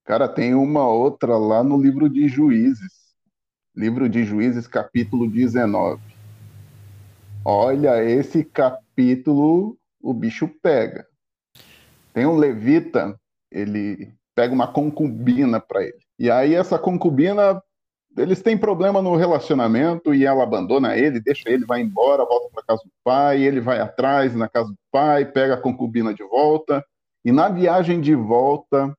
[0.03, 2.91] Cara, tem uma outra lá no livro de Juízes.
[3.75, 6.01] Livro de Juízes, capítulo 19.
[7.43, 11.05] Olha, esse capítulo o bicho pega.
[12.13, 13.15] Tem um levita,
[13.51, 15.99] ele pega uma concubina para ele.
[16.17, 17.61] E aí essa concubina
[18.17, 22.63] eles têm problema no relacionamento e ela abandona ele, deixa ele, vai embora, volta para
[22.63, 26.83] casa do pai, ele vai atrás na casa do pai, pega a concubina de volta.
[27.23, 28.95] E na viagem de volta,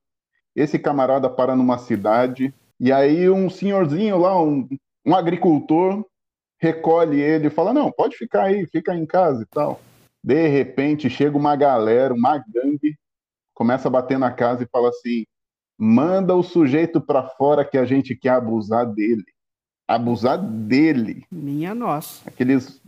[0.54, 4.68] esse camarada para numa cidade e aí um senhorzinho lá, um,
[5.04, 6.04] um agricultor,
[6.60, 9.80] recolhe ele e fala: Não, pode ficar aí, fica em casa e tal.
[10.22, 12.96] De repente chega uma galera, uma gangue,
[13.54, 15.24] começa a bater na casa e fala assim:
[15.78, 19.24] manda o sujeito para fora que a gente quer abusar dele.
[19.86, 21.24] Abusar dele.
[21.30, 22.28] Minha nossa.
[22.28, 22.82] Aqueles.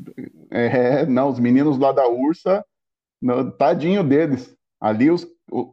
[0.50, 2.64] É, não, os meninos lá da Ursa,
[3.20, 4.54] no, tadinho deles.
[4.80, 5.26] Ali os,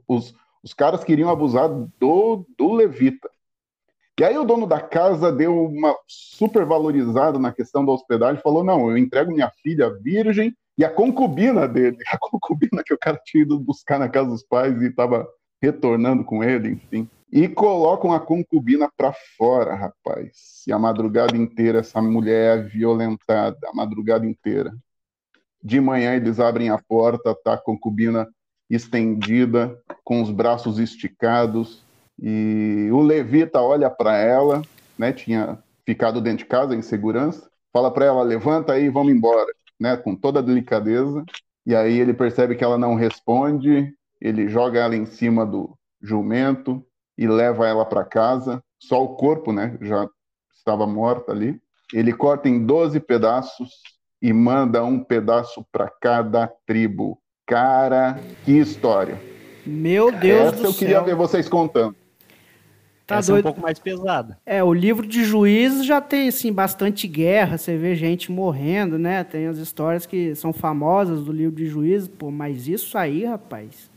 [0.07, 3.29] os, os caras queriam abusar do, do Levita.
[4.17, 8.63] E aí o dono da casa deu uma super valorizada na questão da hospedagem, falou:
[8.63, 13.19] não, eu entrego minha filha virgem e a concubina dele, a concubina que o cara
[13.25, 15.27] tinha ido buscar na casa dos pais e estava
[15.61, 17.09] retornando com ele, enfim.
[17.31, 20.63] E colocam a concubina para fora, rapaz.
[20.67, 24.73] E a madrugada inteira essa mulher é violentada, a madrugada inteira.
[25.63, 28.27] De manhã eles abrem a porta, tá a concubina
[28.69, 31.83] estendida, com os braços esticados,
[32.21, 34.61] e o levita olha para ela,
[34.97, 39.51] né, tinha ficado dentro de casa em segurança, fala para ela: "Levanta aí, vamos embora",
[39.79, 41.23] né, com toda a delicadeza.
[41.65, 43.93] E aí ele percebe que ela não responde,
[44.25, 46.83] ele joga ela em cima do jumento
[47.15, 48.59] e leva ela para casa.
[48.79, 50.09] Só o corpo, né, já
[50.57, 51.61] estava morta ali.
[51.93, 53.69] Ele corta em 12 pedaços
[54.19, 57.19] e manda um pedaço para cada tribo.
[57.45, 59.21] Cara, que história!
[59.63, 61.95] Meu Deus Essa do eu queria ver vocês contando.
[63.05, 63.45] Tá Essa doido.
[63.45, 64.39] é um pouco mais pesada.
[64.43, 69.23] É, o livro de Juízes já tem, assim, bastante guerra, você vê gente morrendo, né?
[69.23, 73.93] Tem as histórias que são famosas do livro de Juízes, pô, mas isso aí, rapaz...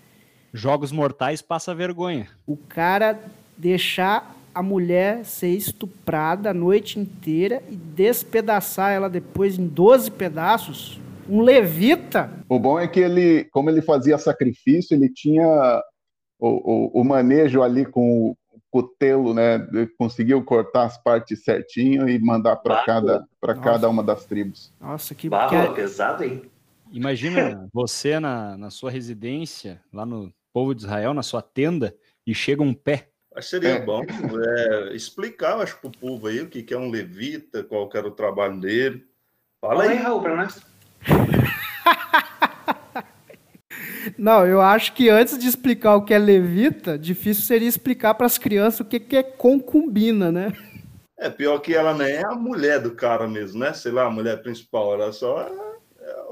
[0.59, 2.27] Jogos Mortais passa vergonha.
[2.45, 3.19] O cara
[3.57, 11.01] deixar a mulher ser estuprada a noite inteira e despedaçar ela depois em 12 pedaços,
[11.29, 12.29] um levita.
[12.49, 15.47] O bom é que ele, como ele fazia sacrifício, ele tinha
[16.41, 18.37] o, o, o manejo ali com o
[18.69, 19.65] cutelo, né?
[19.73, 23.29] Ele conseguiu cortar as partes certinho e mandar para cada,
[23.63, 24.73] cada uma das tribos.
[24.81, 25.81] Nossa, que barro que...
[25.81, 26.43] pesado, hein?
[26.91, 31.95] Imagina você na, na sua residência, lá no povo de Israel, na sua tenda,
[32.27, 33.09] e chega um pé.
[33.35, 33.81] Acho seria é.
[33.81, 37.89] bom é, explicar, acho, para o povo aí o que, que é um levita, qual
[37.95, 39.07] era o trabalho dele.
[39.61, 40.61] Fala, Fala aí, Raul, para nós.
[44.17, 48.27] Não, eu acho que antes de explicar o que é levita, difícil seria explicar para
[48.27, 50.53] as crianças o que, que é concubina, né?
[51.19, 53.73] É, pior que ela nem é a mulher do cara mesmo, né?
[53.73, 55.51] Sei lá, a mulher principal, ela só é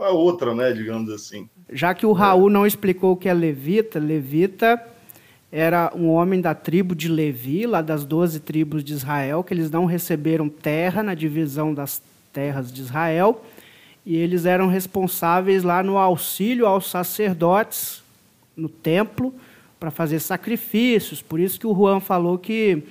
[0.01, 0.73] a outra, né?
[0.73, 1.49] Digamos assim.
[1.71, 4.81] Já que o Raul não explicou o que é levita, levita
[5.51, 9.71] era um homem da tribo de Levi, lá das doze tribos de Israel, que eles
[9.71, 12.03] não receberam terra na divisão das
[12.33, 13.43] terras de Israel,
[14.05, 18.03] e eles eram responsáveis lá no auxílio aos sacerdotes
[18.57, 19.35] no templo
[19.81, 21.23] para fazer sacrifícios.
[21.23, 22.83] Por isso que o Juan falou que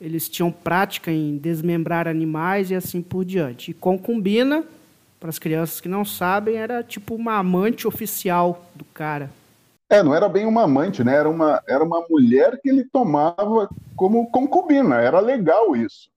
[0.00, 3.70] eles tinham prática em desmembrar animais e assim por diante.
[3.70, 4.64] E concubina,
[5.24, 9.30] para as crianças que não sabem, era tipo uma amante oficial do cara.
[9.88, 11.14] É, não era bem uma amante, né?
[11.14, 14.96] Era uma, era uma mulher que ele tomava como concubina.
[15.00, 16.10] Era legal isso.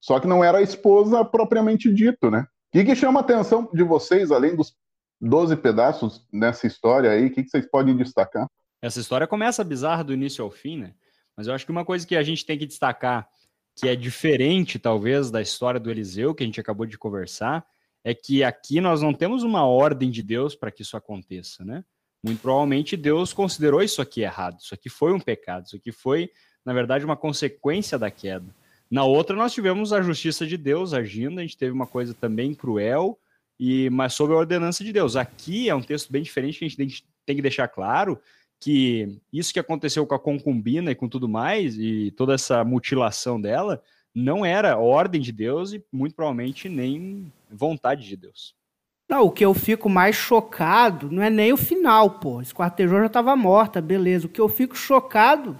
[0.00, 2.40] Só que não era a esposa propriamente dito, né?
[2.40, 4.74] O que, que chama a atenção de vocês, além dos
[5.20, 7.26] 12 pedaços nessa história aí?
[7.26, 8.48] O que, que vocês podem destacar?
[8.82, 10.92] Essa história começa bizarra do início ao fim, né?
[11.36, 13.28] Mas eu acho que uma coisa que a gente tem que destacar,
[13.76, 17.64] que é diferente, talvez, da história do Eliseu, que a gente acabou de conversar,
[18.04, 21.84] é que aqui nós não temos uma ordem de Deus para que isso aconteça, né?
[22.22, 26.30] Muito provavelmente Deus considerou isso aqui errado, isso aqui foi um pecado, isso aqui foi,
[26.64, 28.54] na verdade, uma consequência da queda.
[28.90, 32.54] Na outra, nós tivemos a justiça de Deus agindo, a gente teve uma coisa também
[32.54, 33.18] cruel,
[33.58, 35.16] e mas sob a ordenança de Deus.
[35.16, 38.20] Aqui é um texto bem diferente que a gente tem que deixar claro
[38.58, 43.40] que isso que aconteceu com a concubina e com tudo mais, e toda essa mutilação
[43.40, 43.82] dela,
[44.14, 48.54] não era ordem de Deus e muito provavelmente nem vontade de Deus.
[49.08, 52.40] Não, o que eu fico mais chocado não é nem o final, pô.
[52.40, 54.26] Esquartejou já estava morta, beleza.
[54.26, 55.56] O que eu fico chocado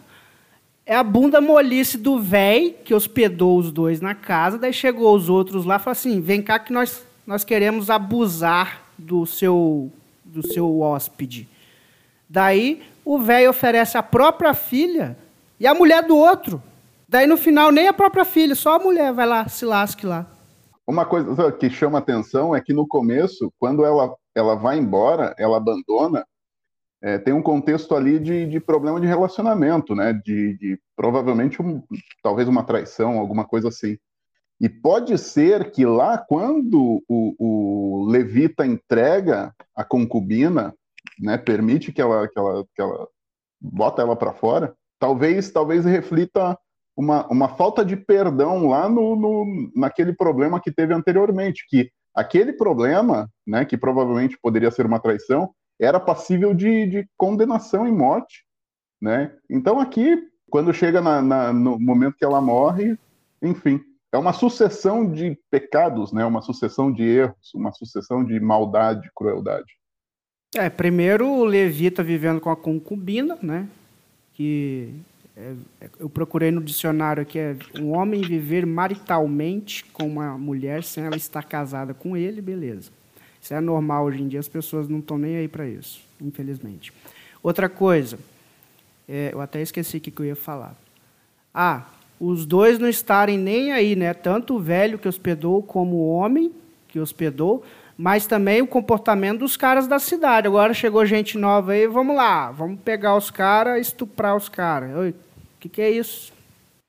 [0.87, 5.29] é a bunda molice do véi que hospedou os dois na casa, daí chegou os
[5.29, 9.91] outros lá e falou assim: vem cá que nós, nós queremos abusar do seu,
[10.25, 11.49] do seu hóspede.
[12.29, 15.17] Daí o velho oferece a própria filha
[15.59, 16.63] e a mulher do outro.
[17.09, 20.27] Daí no final nem a própria filha, só a mulher vai lá, se lasque lá.
[20.91, 25.57] Uma coisa que chama atenção é que no começo, quando ela, ela vai embora, ela
[25.57, 26.27] abandona,
[27.01, 30.13] é, tem um contexto ali de, de problema de relacionamento, né?
[30.13, 31.81] De, de provavelmente um,
[32.25, 33.97] talvez uma traição, alguma coisa assim.
[34.61, 40.75] E pode ser que lá, quando o, o levita entrega a concubina,
[41.21, 43.07] né, permite que ela, que ela, que ela
[43.61, 46.59] bota ela para fora, talvez, talvez reflita
[46.97, 52.53] uma, uma falta de perdão lá no, no, naquele problema que teve anteriormente, que aquele
[52.53, 55.51] problema, né, que provavelmente poderia ser uma traição,
[55.81, 58.45] era passível de, de condenação e morte,
[59.01, 59.35] né?
[59.49, 62.99] Então aqui, quando chega na, na, no momento que ela morre,
[63.41, 63.81] enfim,
[64.13, 66.25] é uma sucessão de pecados, né?
[66.27, 69.73] Uma sucessão de erros, uma sucessão de maldade, crueldade.
[70.55, 73.69] É, primeiro o Levi tá vivendo com a concubina, né?
[74.35, 74.93] Que
[75.99, 81.17] eu procurei no dicionário que é um homem viver maritalmente com uma mulher sem ela
[81.17, 82.91] estar casada com ele, beleza.
[83.41, 86.93] Isso é normal hoje em dia, as pessoas não estão nem aí para isso, infelizmente.
[87.43, 88.19] Outra coisa,
[89.09, 90.77] é, eu até esqueci o que eu ia falar.
[91.55, 91.87] Ah,
[92.19, 94.13] os dois não estarem nem aí, né?
[94.13, 96.53] Tanto o velho que hospedou como o homem
[96.87, 97.65] que hospedou,
[97.97, 100.47] mas também o comportamento dos caras da cidade.
[100.47, 105.15] Agora chegou gente nova aí, vamos lá, vamos pegar os caras, estuprar os caras
[105.61, 106.33] que, que é isso?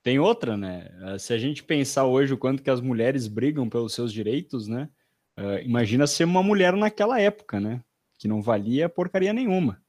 [0.02, 0.90] Tem outra, né?
[1.04, 4.68] Eh, se a gente pensar hoje o quanto que as mulheres brigam pelos seus direitos,
[4.68, 4.90] né?
[5.38, 7.82] Uh, imagina ser uma mulher naquela época, né?
[8.18, 9.82] Que não valia porcaria nenhuma.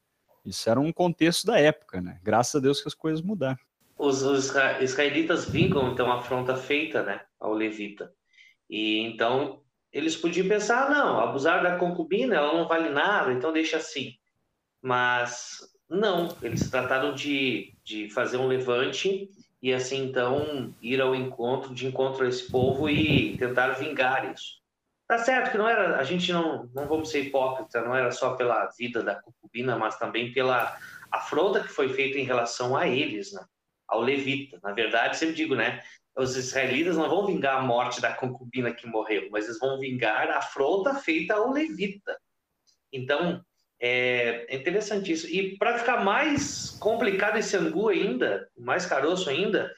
[0.45, 2.21] Isso era um contexto da época, né?
[2.23, 3.59] Graças a Deus que as coisas mudaram.
[3.97, 7.21] Os, os israelitas vingam, então, a afronta feita, né?
[7.41, 8.13] Ao levita.
[8.69, 13.53] E então eles podiam pensar, ah, não, abusar da concubina, ela não vale nada, então
[13.53, 14.15] deixa assim.
[14.81, 15.59] Mas
[15.93, 21.87] não, eles trataram de, de fazer um levante e assim então ir ao encontro, de
[21.87, 24.61] encontro a esse povo e tentar vingar isso.
[25.07, 28.35] Tá certo que não era, a gente não, não vamos ser hipócrita, não era só
[28.35, 30.77] pela vida da concubina, mas também pela
[31.11, 33.45] afronta que foi feita em relação a eles, né?
[33.87, 34.59] ao levita.
[34.63, 35.83] Na verdade, sempre digo, né?
[36.17, 40.31] Os israelitas não vão vingar a morte da concubina que morreu, mas eles vão vingar
[40.31, 42.19] a afronta feita ao levita.
[42.91, 43.45] Então,
[43.83, 45.27] é interessante isso.
[45.29, 49.73] E para ficar mais complicado esse angu ainda, mais caroço ainda,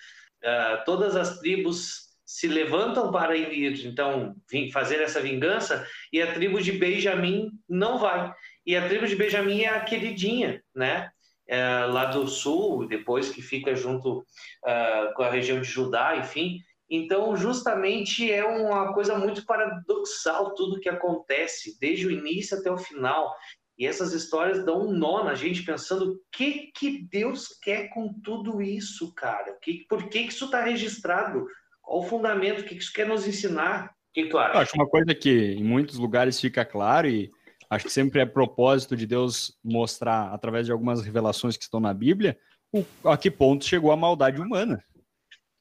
[0.45, 4.35] uh, todas as tribos se levantam para ir, então,
[4.73, 8.33] fazer essa vingança, e a tribo de Benjamim não vai.
[8.67, 11.11] E a tribo de Benjamim é a queridinha, né?
[11.47, 16.59] É, lá do sul, depois que fica junto uh, com a região de Judá, enfim.
[16.89, 22.79] Então, justamente é uma coisa muito paradoxal tudo que acontece, desde o início até o
[22.79, 23.35] final.
[23.79, 28.13] E essas histórias dão um nó na gente pensando o que que Deus quer com
[28.23, 29.59] tudo isso, cara?
[29.61, 31.47] Que, por que, que isso está registrado?
[31.83, 32.61] Qual o fundamento?
[32.61, 33.87] O que, que isso quer nos ensinar?
[33.87, 34.55] O que tu acha?
[34.55, 37.33] Eu acho uma coisa que em muitos lugares fica claro e
[37.69, 41.93] acho que sempre é propósito de Deus mostrar através de algumas revelações que estão na
[41.93, 42.39] Bíblia
[42.73, 44.85] o, a que ponto chegou a maldade humana.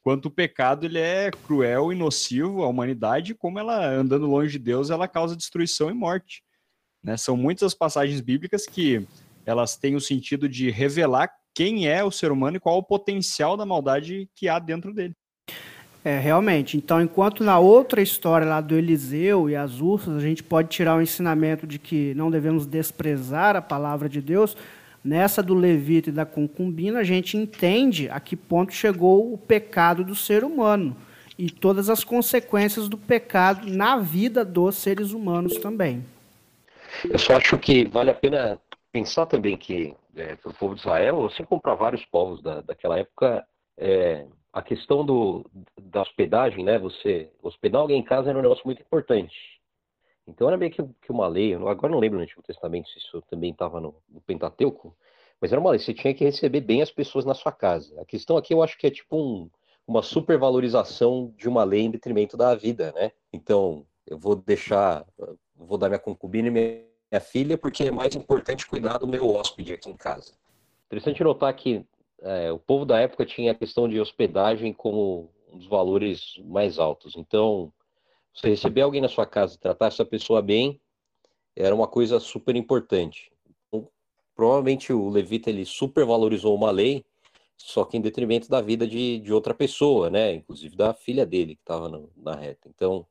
[0.04, 4.60] Quanto o pecado ele é cruel e nocivo à humanidade, como ela andando longe de
[4.60, 6.44] Deus, ela causa destruição e morte.
[7.04, 7.18] Né?
[7.18, 9.06] São muitas as passagens bíblicas que
[9.46, 13.58] elas têm o sentido de revelar quem é o ser humano e qual o potencial
[13.58, 15.16] da maldade que há dentro dele.
[16.06, 16.76] É, realmente.
[16.76, 20.98] Então, enquanto na outra história lá do Eliseu e as ursas, a gente pode tirar
[20.98, 24.58] o ensinamento de que não devemos desprezar a palavra de Deus,
[25.04, 30.04] nessa do levita e da concubina, a gente entende a que ponto chegou o pecado
[30.04, 30.96] do ser humano
[31.38, 36.04] e todas as consequências do pecado na vida dos seres humanos também.
[37.10, 38.60] Eu só acho que vale a pena
[38.92, 42.62] pensar também que é, para o povo de Israel, assim como para vários povos da,
[42.62, 43.46] daquela época,
[43.78, 45.50] é, a questão do,
[45.82, 46.78] da hospedagem, né?
[46.78, 49.36] Você hospedar alguém em casa era um negócio muito importante.
[50.28, 53.22] Então era meio que, que uma lei, agora não lembro no Antigo Testamento se isso
[53.24, 54.96] também estava no, no, Pentateuco,
[55.42, 58.00] mas era uma lei, você tinha que receber bem as pessoas na sua casa.
[58.00, 59.50] A questão aqui eu acho que é tipo um,
[59.86, 63.12] uma supervalorização de uma lei em detrimento da vida, né?
[63.34, 65.06] Então, eu vou deixar,
[65.66, 69.74] vou dar minha concubina e minha filha, porque é mais importante cuidar do meu hóspede
[69.74, 70.34] aqui em casa.
[70.88, 71.86] Interessante notar que
[72.22, 76.80] é, o povo da época tinha a questão de hospedagem como um dos valores mais
[76.80, 77.16] altos.
[77.16, 77.72] Então,
[78.34, 80.80] você receber alguém na sua casa e tratar essa pessoa bem
[81.56, 83.32] era uma coisa super importante.
[83.68, 83.88] Então,
[84.36, 87.06] provavelmente o levita ele supervalorizou uma lei,
[87.56, 90.34] só que em detrimento da vida de, de outra pessoa, né?
[90.34, 92.68] Inclusive da filha dele que estava na reta.
[92.68, 93.06] Então,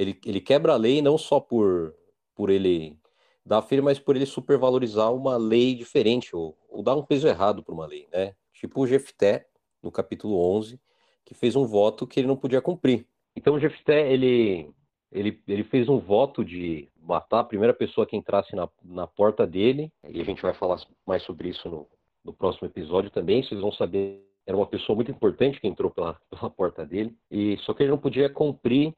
[0.00, 1.94] ele, ele quebra a lei não só por,
[2.34, 2.96] por ele
[3.44, 7.62] da filha, mas por ele supervalorizar uma lei diferente, ou, ou dar um peso errado
[7.62, 8.34] para uma lei, né?
[8.54, 9.46] Tipo o Jefté,
[9.82, 10.80] no capítulo 11,
[11.24, 13.06] que fez um voto que ele não podia cumprir.
[13.36, 14.70] Então o Jefté, ele,
[15.12, 19.46] ele, ele fez um voto de matar a primeira pessoa que entrasse na, na porta
[19.46, 21.86] dele, e a gente vai falar mais sobre isso no,
[22.24, 26.18] no próximo episódio também, vocês vão saber era uma pessoa muito importante que entrou pela,
[26.30, 28.94] pela porta dele, e só que ele não podia cumprir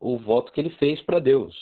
[0.00, 1.54] o voto que ele fez para Deus.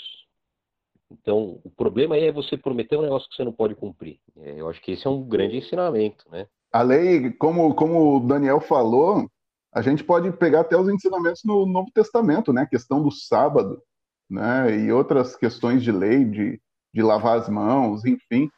[1.11, 4.19] Então, o problema aí é você prometer um negócio que você não pode cumprir.
[4.37, 6.47] É, eu acho que esse é um grande ensinamento, né?
[6.73, 9.29] A lei, como, como o Daniel falou,
[9.73, 12.63] a gente pode pegar até os ensinamentos no Novo Testamento, né?
[12.63, 13.83] A questão do sábado,
[14.29, 14.75] né?
[14.79, 16.61] E outras questões de lei, de,
[16.95, 18.51] de lavar as mãos, enfim,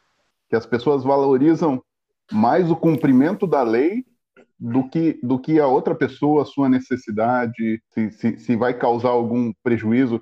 [0.49, 1.83] que as pessoas valorizam
[2.31, 4.05] mais o cumprimento da lei
[4.59, 9.09] do que, do que a outra pessoa, a sua necessidade, se, se, se vai causar
[9.09, 10.21] algum prejuízo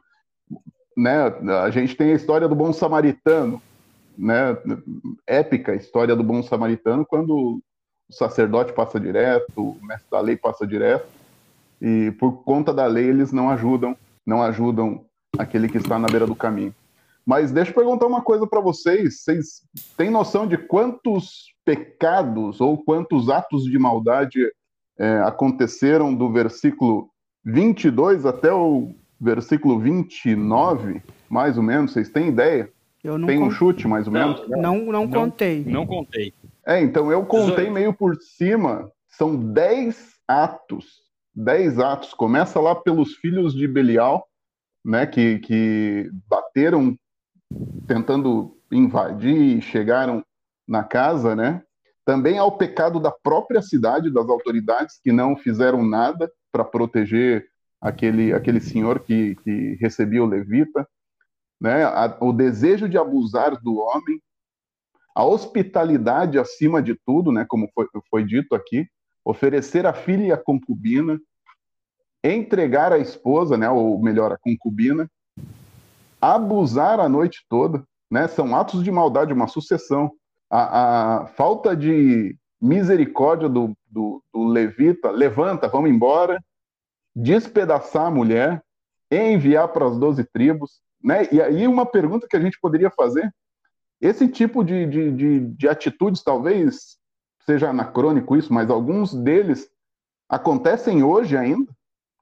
[0.96, 3.62] né, a gente tem a história do bom samaritano,
[4.17, 4.58] né,
[5.26, 7.62] épica história do bom samaritano, quando o
[8.12, 11.08] sacerdote passa direto, o mestre da lei passa direto,
[11.82, 15.04] e por conta da lei eles não ajudam, não ajudam
[15.38, 16.73] aquele que está na beira do caminho.
[17.26, 19.62] Mas deixa eu perguntar uma coisa para vocês, vocês
[19.96, 24.40] têm noção de quantos pecados ou quantos atos de maldade
[25.00, 27.10] é, aconteceram do versículo
[27.46, 32.69] 22 até o versículo 29, mais ou menos, vocês têm ideia?
[33.04, 34.48] Eu não Tem um chute, mais ou menos?
[34.48, 35.63] Não, não, não contei.
[35.65, 36.34] Não contei.
[36.65, 41.02] É, então eu contei meio por cima, são 10 atos.
[41.36, 42.13] 10 atos.
[42.13, 44.26] Começa lá pelos filhos de Belial,
[44.86, 46.98] né, que, que bateram
[47.87, 50.23] tentando invadir, chegaram
[50.67, 51.62] na casa, né?
[52.06, 57.47] Também há o pecado da própria cidade, das autoridades que não fizeram nada para proteger
[57.79, 60.87] aquele, aquele senhor que, que recebia o levita,
[61.60, 61.83] né?
[61.83, 64.21] A, o desejo de abusar do homem,
[65.15, 67.45] a hospitalidade acima de tudo, né?
[67.47, 68.87] como foi, foi dito aqui,
[69.23, 71.19] oferecer a filha e a concubina,
[72.23, 75.10] entregar a esposa, né, ou melhor, a concubina,
[76.32, 80.12] abusar a noite toda, né, são atos de maldade, uma sucessão.
[80.50, 86.42] A, a falta de misericórdia do, do, do levita, levanta, vamos embora,
[87.15, 88.63] despedaçar a mulher,
[89.12, 91.28] enviar para as doze tribos, né?
[91.32, 93.30] E aí uma pergunta que a gente poderia fazer,
[94.00, 96.98] esse tipo de, de, de, de atitudes talvez
[97.46, 99.69] seja anacrônico isso, mas alguns deles
[100.30, 101.71] acontecem hoje ainda,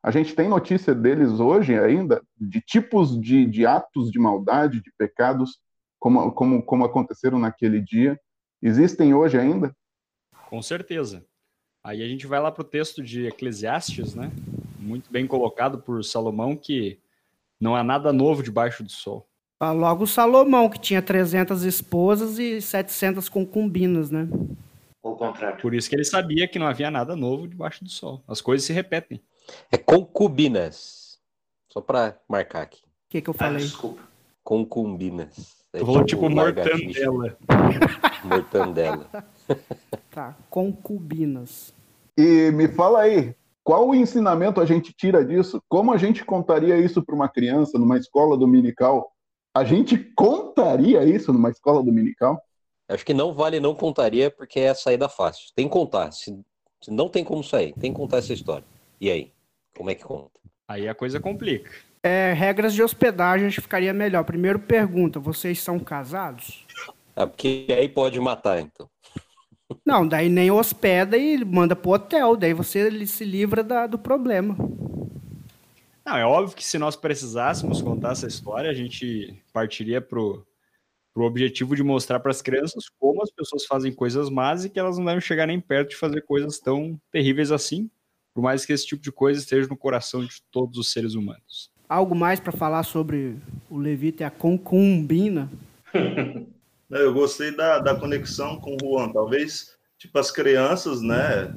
[0.03, 4.91] a gente tem notícia deles hoje ainda, de tipos de, de atos de maldade, de
[4.97, 5.59] pecados,
[5.99, 8.19] como, como, como aconteceram naquele dia,
[8.61, 9.75] existem hoje ainda?
[10.49, 11.23] Com certeza.
[11.83, 14.31] Aí a gente vai lá para o texto de Eclesiastes, né?
[14.79, 16.99] Muito bem colocado por Salomão, que
[17.59, 19.27] não há nada novo debaixo do sol.
[19.59, 24.27] Ah, logo Salomão, que tinha 300 esposas e 700 concubinas, né?
[25.03, 25.61] Ou contrário.
[25.61, 28.23] Por isso que ele sabia que não havia nada novo debaixo do sol.
[28.27, 29.21] As coisas se repetem.
[29.71, 31.19] É concubinas.
[31.71, 32.81] Só para marcar aqui.
[32.83, 33.63] O que, que eu Ah, falei?
[33.63, 34.01] desculpa.
[34.43, 35.55] Concubinas.
[35.73, 37.09] É falou tipo lagartixa.
[37.11, 37.37] mortandela.
[38.23, 39.09] Mortandela.
[40.09, 41.73] Tá, concubinas.
[42.17, 43.33] E me fala aí,
[43.63, 45.61] qual o ensinamento a gente tira disso?
[45.69, 49.13] Como a gente contaria isso para uma criança numa escola dominical?
[49.53, 52.41] A gente contaria isso numa escola dominical?
[52.89, 55.49] Acho que não vale não contaria porque é a saída fácil.
[55.55, 56.11] Tem que contar.
[56.11, 56.37] Se,
[56.81, 58.65] se não tem como sair, tem que contar essa história.
[59.01, 59.33] E aí?
[59.75, 60.39] Como é que conta?
[60.67, 61.71] Aí a coisa complica.
[62.03, 64.23] É, regras de hospedagem acho que ficaria melhor.
[64.23, 66.67] Primeiro pergunta, vocês são casados?
[67.15, 68.87] Ah, porque aí pode matar, então.
[69.83, 72.37] Não, daí nem hospeda e manda pro hotel.
[72.37, 74.55] Daí você se livra da- do problema.
[76.05, 80.45] Não, é óbvio que se nós precisássemos contar essa história, a gente partiria pro,
[81.13, 84.79] pro objetivo de mostrar para as crianças como as pessoas fazem coisas más e que
[84.79, 87.89] elas não devem chegar nem perto de fazer coisas tão terríveis assim,
[88.33, 91.71] por mais que esse tipo de coisa esteja no coração de todos os seres humanos.
[91.87, 93.35] Algo mais para falar sobre
[93.69, 95.49] o levita e a concubina?
[96.89, 99.11] Não, Eu gostei da, da conexão com o Juan.
[99.13, 101.53] Talvez, tipo, as crianças, né?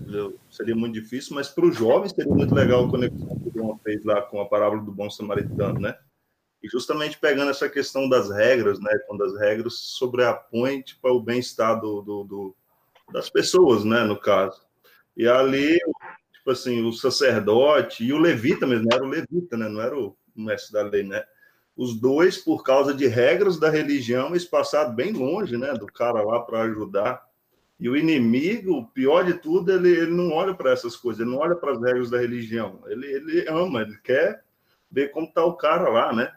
[0.51, 3.79] seria muito difícil, mas para os jovens seria muito legal a conexão que o Juan
[3.83, 5.97] fez lá com a parábola do bom samaritano, né?
[6.63, 8.91] E justamente pegando essa questão das regras, né?
[9.07, 12.57] Quando as regras sobrepõem, tipo, o bem-estar do, do- do-
[13.13, 14.03] das pessoas, né?
[14.05, 14.61] No caso.
[15.17, 15.79] E ali,
[16.45, 19.69] tipo assim, o sacerdote e o levita mesmo, não era o levita, né?
[19.69, 21.25] Não era o mestre da lei, né?
[21.77, 26.23] os dois, por causa de regras da religião, eles passaram bem longe, né, do cara
[26.23, 27.25] lá para ajudar.
[27.79, 31.31] E o inimigo, o pior de tudo, ele, ele não olha para essas coisas, ele
[31.31, 32.81] não olha para as regras da religião.
[32.87, 34.45] Ele, ele ama, ele quer
[34.89, 36.33] ver como está o cara lá, né?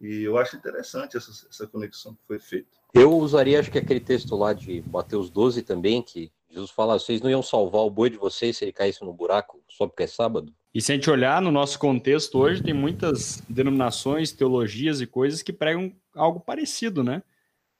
[0.00, 2.68] E eu acho interessante essa, essa conexão que foi feita.
[2.94, 7.20] Eu usaria, acho que aquele texto lá de Mateus 12 também, que Jesus fala, vocês
[7.20, 10.06] não iam salvar o boi de vocês se ele caísse no buraco só porque é
[10.06, 10.54] sábado?
[10.72, 15.42] E se a gente olhar no nosso contexto hoje, tem muitas denominações, teologias e coisas
[15.42, 17.22] que pregam algo parecido, né?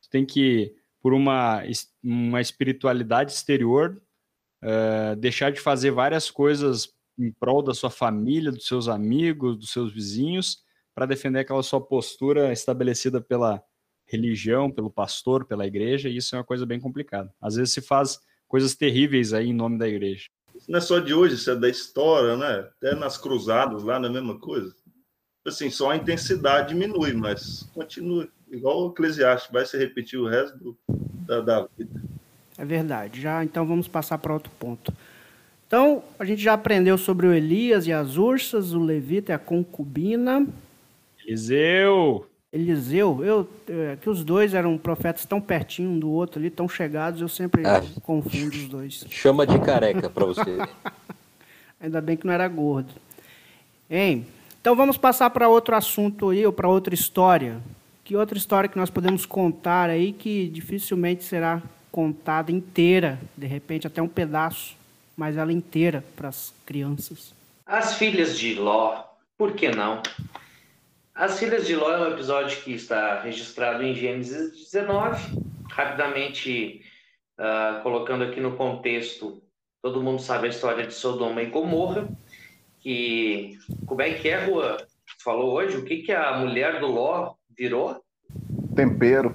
[0.01, 1.63] Você tem que, por uma,
[2.03, 4.01] uma espiritualidade exterior,
[4.61, 9.71] eh, deixar de fazer várias coisas em prol da sua família, dos seus amigos, dos
[9.71, 10.65] seus vizinhos,
[10.95, 13.63] para defender aquela sua postura estabelecida pela
[14.05, 17.33] religião, pelo pastor, pela igreja, e isso é uma coisa bem complicada.
[17.41, 20.27] Às vezes se faz coisas terríveis aí em nome da igreja.
[20.55, 22.69] Isso não é só de hoje, isso é da história, né?
[22.79, 24.75] Até nas cruzadas lá, não é a mesma coisa.
[25.47, 28.27] Assim, só a intensidade diminui, mas continua.
[28.51, 32.01] Igual o Eclesiastes, vai se repetir o resto do- da, da vida.
[32.57, 33.21] É verdade.
[33.21, 34.93] Já então vamos passar para outro ponto.
[35.67, 39.39] Então, a gente já aprendeu sobre o Elias e as ursas, o levita e a
[39.39, 40.47] concubina.
[41.27, 42.27] Eliseu!
[42.55, 46.69] Eliseu, eu, é, que os dois eram profetas tão pertinho um do outro ali, tão
[46.69, 47.83] chegados, eu sempre Ah.
[48.05, 49.05] confundo os dois.
[49.11, 50.43] Chama de careca para você.
[51.81, 52.93] Ainda bem que não era gordo.
[53.91, 54.25] Hein?
[54.61, 57.59] Então vamos passar para outro assunto aí, ou para outra história.
[58.05, 63.87] Que outra história que nós podemos contar aí que dificilmente será contada inteira, de repente
[63.87, 64.77] até um pedaço,
[65.17, 67.33] mas ela inteira para as crianças.
[67.67, 69.03] As filhas de Ló,
[69.37, 70.03] por que não?
[71.15, 75.39] As filhas de Ló é um episódio que está registrado em Gênesis 19.
[75.71, 76.85] Rapidamente,
[77.39, 79.41] ah, colocando aqui no contexto,
[79.81, 82.09] todo mundo sabe a história de Sodoma e Gomorra.
[82.81, 83.57] Que,
[83.87, 84.77] como é que é, Juan?
[85.23, 88.05] Falou hoje, o que, que a mulher do Ló virou?
[88.75, 89.33] Tempero.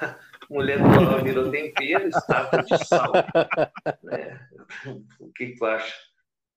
[0.50, 3.12] Mulher do Ló virou tempero, estátua de sal.
[4.10, 4.36] É,
[5.20, 5.94] o que tu acha?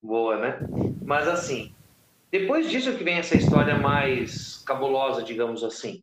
[0.01, 0.59] Boa, né?
[1.03, 1.73] Mas assim,
[2.31, 6.01] depois disso que vem essa história mais cabulosa, digamos assim.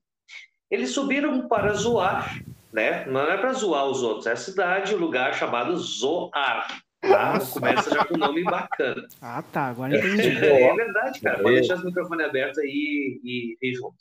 [0.70, 3.06] Eles subiram para Zoar, né?
[3.06, 6.82] Não é para zoar os outros, é a cidade, o lugar chamado Zoar.
[7.02, 9.06] Ah, começa já com um nome bacana.
[9.22, 9.68] Ah, tá.
[9.68, 10.44] Agora entendi.
[10.44, 11.42] É, verdade, cara.
[11.42, 13.96] Pode deixar os microfones abertos aí e, e junto.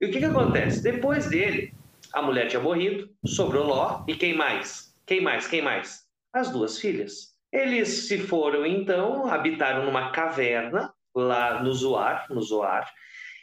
[0.00, 0.82] E o que que acontece?
[0.82, 1.72] Depois dele,
[2.12, 4.94] a mulher tinha morrido, sobrou Ló, e quem mais?
[5.06, 5.46] Quem mais?
[5.46, 6.04] Quem mais?
[6.32, 7.32] As duas filhas.
[7.52, 12.90] Eles se foram, então, habitaram numa caverna, lá no Zoar, no Zoar,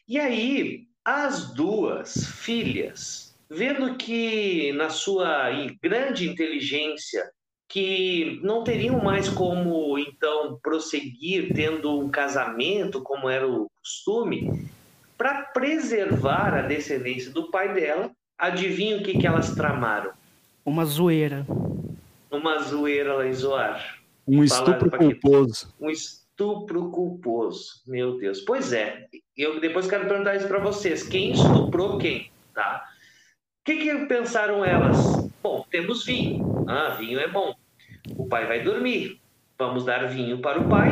[0.07, 5.49] e aí as duas filhas, vendo que na sua
[5.81, 7.29] grande inteligência
[7.67, 14.67] que não teriam mais como então prosseguir tendo um casamento como era o costume,
[15.15, 20.11] para preservar a descendência do pai dela, adivinha o que, que elas tramaram?
[20.65, 21.45] Uma zoeira.
[22.31, 23.99] Uma zoeira lá em Zoar.
[24.27, 25.73] Um estupro culposo.
[25.79, 27.81] Um estupro culposo.
[27.87, 28.41] Meu Deus.
[28.41, 29.07] Pois é.
[29.35, 31.03] Eu depois quero perguntar isso para vocês.
[31.03, 32.31] Quem estuprou quem?
[32.53, 32.85] Tá?
[33.61, 35.29] O que, que pensaram elas?
[35.43, 36.65] Bom, temos vinho.
[36.67, 37.55] Ah, vinho é bom.
[38.17, 39.19] O pai vai dormir.
[39.57, 40.89] Vamos dar vinho para o pai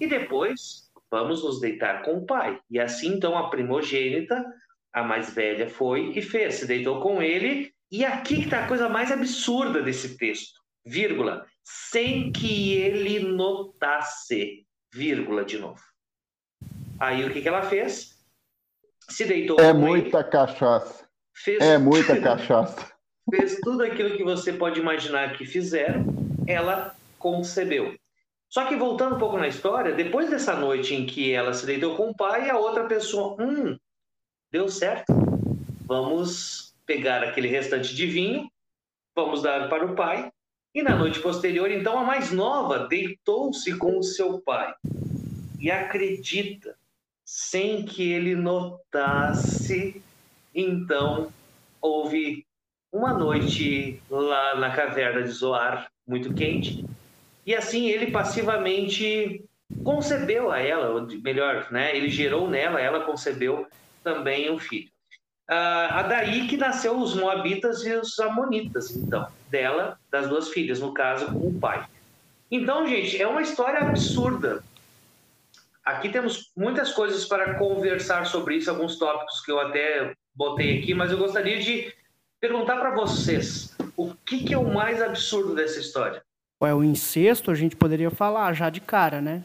[0.00, 2.60] e depois vamos nos deitar com o pai.
[2.68, 4.44] E assim, então, a primogênita,
[4.92, 6.56] a mais velha, foi e fez.
[6.56, 7.72] Se deitou com ele.
[7.90, 10.60] E aqui que está a coisa mais absurda desse texto.
[10.84, 11.46] Vírgula.
[11.62, 14.66] Sem que ele notasse.
[14.92, 15.80] Vírgula de novo.
[16.98, 18.18] Aí o que, que ela fez?
[19.08, 21.08] Se deitou É muita ele, cachaça.
[21.34, 21.60] Fez...
[21.60, 22.92] É muita cachaça.
[23.30, 26.04] fez tudo aquilo que você pode imaginar que fizeram,
[26.46, 27.94] ela concebeu.
[28.48, 31.96] Só que voltando um pouco na história, depois dessa noite em que ela se deitou
[31.96, 33.78] com o pai, a outra pessoa, hum,
[34.50, 35.12] deu certo.
[35.86, 38.50] Vamos pegar aquele restante de vinho,
[39.14, 40.32] vamos dar para o pai.
[40.72, 44.72] E na noite posterior, então, a mais nova deitou-se com o seu pai.
[45.58, 46.76] E acredita,
[47.24, 50.00] sem que ele notasse,
[50.54, 51.32] então
[51.80, 52.46] houve
[52.92, 56.84] uma noite lá na caverna de Zoar, muito quente,
[57.46, 59.44] e assim ele passivamente
[59.84, 61.96] concebeu a ela, melhor, né?
[61.96, 63.66] Ele gerou nela, ela concebeu
[64.02, 64.90] também um filho.
[65.48, 70.94] Ah, daí que nasceu os Moabitas e os Amonitas, então, dela, das duas filhas, no
[70.94, 71.86] caso, com o pai.
[72.50, 74.62] Então, gente, é uma história absurda.
[75.84, 80.94] Aqui temos muitas coisas para conversar sobre isso, alguns tópicos que eu até botei aqui,
[80.94, 81.92] mas eu gostaria de
[82.40, 86.22] perguntar para vocês o que, que, é o mais absurdo dessa história.
[86.62, 89.42] É o incesto, a gente poderia falar já de cara, né?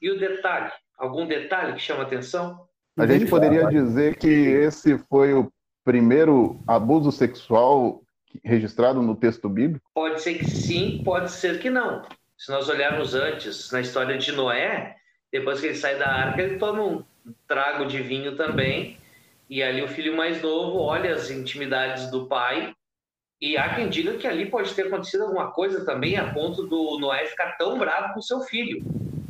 [0.00, 0.70] E o detalhe?
[0.96, 2.66] Algum detalhe que chama atenção?
[2.96, 5.50] A gente poderia dizer que esse foi o
[5.84, 8.03] primeiro abuso sexual
[8.42, 9.84] registrado no texto bíblico?
[9.94, 12.02] Pode ser que sim, pode ser que não.
[12.36, 14.96] Se nós olharmos antes, na história de Noé,
[15.32, 17.04] depois que ele sai da arca, ele toma um
[17.46, 18.98] trago de vinho também
[19.48, 22.74] e ali o filho mais novo olha as intimidades do pai
[23.40, 26.98] e há quem diga que ali pode ter acontecido alguma coisa também a ponto do
[26.98, 28.82] Noé ficar tão bravo com seu filho.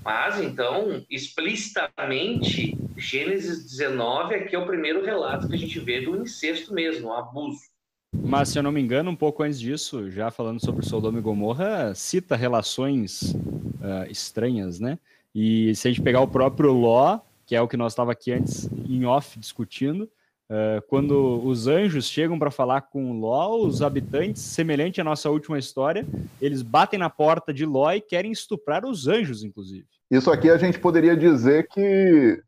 [0.04, 6.16] Mas então, explicitamente, Gênesis 19 aqui é o primeiro relato que a gente vê do
[6.16, 7.73] incesto mesmo, o abuso.
[8.22, 11.22] Mas, se eu não me engano, um pouco antes disso, já falando sobre Sodoma e
[11.22, 14.98] Gomorra, cita relações uh, estranhas, né?
[15.34, 18.32] E se a gente pegar o próprio Ló, que é o que nós estava aqui
[18.32, 20.08] antes em off discutindo.
[20.48, 25.58] Uh, quando os anjos chegam para falar com Ló, os habitantes, semelhante à nossa última
[25.58, 26.06] história,
[26.40, 29.86] eles batem na porta de Ló e querem estuprar os anjos, inclusive.
[30.10, 32.42] Isso aqui a gente poderia dizer que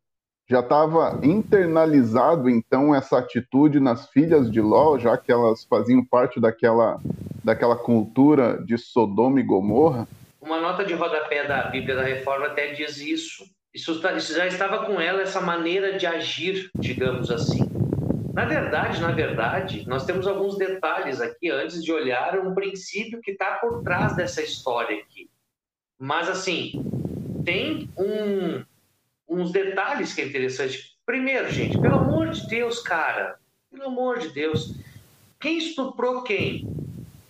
[0.49, 6.39] já estava internalizado, então, essa atitude nas filhas de Ló, já que elas faziam parte
[6.39, 7.01] daquela,
[7.43, 10.07] daquela cultura de Sodoma e Gomorra.
[10.41, 13.43] Uma nota de rodapé da Bíblia da Reforma até diz isso,
[13.73, 17.69] isso, tá, isso já estava com ela, essa maneira de agir, digamos assim.
[18.33, 23.31] Na verdade, na verdade, nós temos alguns detalhes aqui antes de olhar um princípio que
[23.31, 25.29] está por trás dessa história aqui.
[25.99, 26.71] Mas, assim,
[27.43, 28.63] tem um,
[29.27, 30.95] uns detalhes que é interessante.
[31.05, 33.37] Primeiro, gente, pelo amor de Deus, cara,
[33.71, 34.75] pelo amor de Deus,
[35.39, 36.67] quem estuprou quem?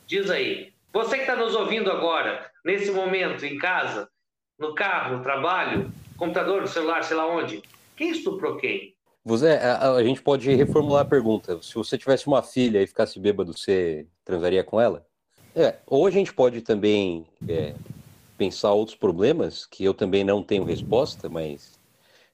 [0.05, 0.73] Diz aí.
[0.93, 4.09] Você que está nos ouvindo agora, nesse momento, em casa,
[4.57, 7.61] no carro, no trabalho, computador, no celular, sei lá onde.
[7.95, 8.95] Quem estuprou quem?
[9.23, 11.61] Você, a, a, gente pode reformular a pergunta.
[11.61, 15.05] Se você tivesse uma filha e ficasse bêbado, você transaria com ela?
[15.53, 17.75] É, ou a gente pode também é,
[18.37, 21.76] pensar outros problemas, que eu também não tenho resposta, mas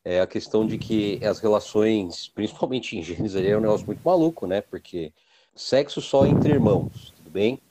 [0.06, 4.46] é a questão de que as relações, principalmente em Gênesis, é um negócio muito maluco,
[4.46, 4.62] né?
[4.62, 5.14] Porque
[5.56, 7.62] sexo só entre irmãos, tudo bem?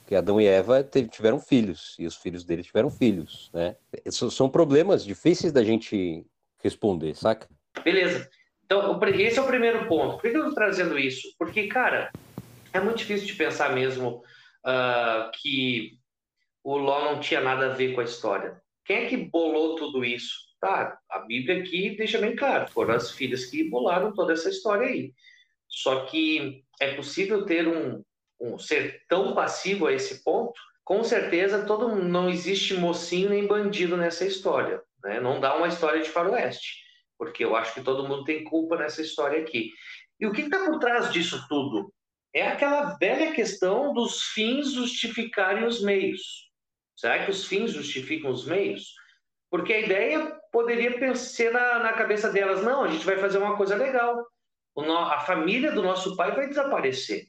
[0.00, 3.76] Porque Adão e Eva tiveram filhos, e os filhos deles tiveram filhos, né?
[4.04, 6.24] Esses são problemas difíceis da gente
[6.62, 7.48] responder, saca?
[7.82, 8.28] Beleza.
[8.64, 10.18] Então, esse é o primeiro ponto.
[10.18, 11.34] Por que eu estou trazendo isso?
[11.36, 12.12] Porque, cara,
[12.72, 14.22] é muito difícil de pensar mesmo
[14.64, 15.98] uh, que
[16.62, 18.60] o Ló não tinha nada a ver com a história.
[18.84, 20.49] Quem é que bolou tudo isso?
[20.60, 24.86] Tá, a Bíblia aqui deixa bem claro, foram as filhas que bolaram toda essa história
[24.86, 25.14] aí.
[25.66, 28.02] Só que é possível ter um,
[28.38, 30.60] um ser tão passivo a esse ponto?
[30.84, 34.82] Com certeza, todo não existe mocinho nem bandido nessa história.
[35.02, 35.20] Né?
[35.20, 36.82] Não dá uma história de faroeste,
[37.16, 39.70] porque eu acho que todo mundo tem culpa nessa história aqui.
[40.18, 41.92] E o que está por trás disso tudo?
[42.34, 46.50] É aquela velha questão dos fins justificarem os meios.
[46.94, 48.92] Será que os fins justificam os meios?
[49.50, 53.56] Porque a ideia poderia ser na, na cabeça delas: não, a gente vai fazer uma
[53.56, 54.26] coisa legal.
[54.76, 57.26] No, a família do nosso pai vai desaparecer,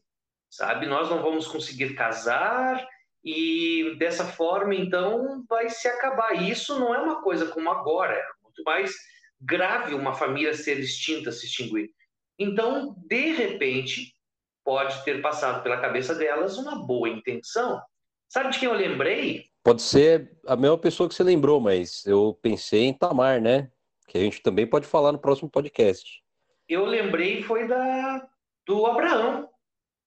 [0.49, 0.85] sabe?
[0.85, 2.87] Nós não vamos conseguir casar
[3.23, 6.33] e dessa forma, então, vai se acabar.
[6.35, 8.93] E isso não é uma coisa como agora, é muito mais
[9.39, 11.89] grave uma família ser extinta, se extinguir.
[12.37, 14.15] Então, de repente,
[14.63, 17.81] pode ter passado pela cabeça delas uma boa intenção.
[18.29, 19.50] Sabe de quem eu lembrei?
[19.63, 23.69] Pode ser a mesma pessoa que você lembrou, mas eu pensei em Tamar, né?
[24.07, 26.21] Que a gente também pode falar no próximo podcast.
[26.67, 28.27] Eu lembrei foi da
[28.65, 29.49] do Abraão.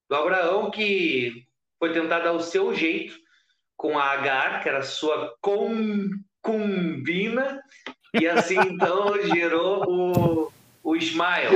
[0.09, 1.45] Do Abraão que
[1.79, 3.15] foi tentar dar o seu jeito
[3.77, 5.35] com a Agar, que era sua
[6.41, 7.61] concubina,
[8.13, 10.51] e assim então gerou o,
[10.83, 11.51] o Ismael,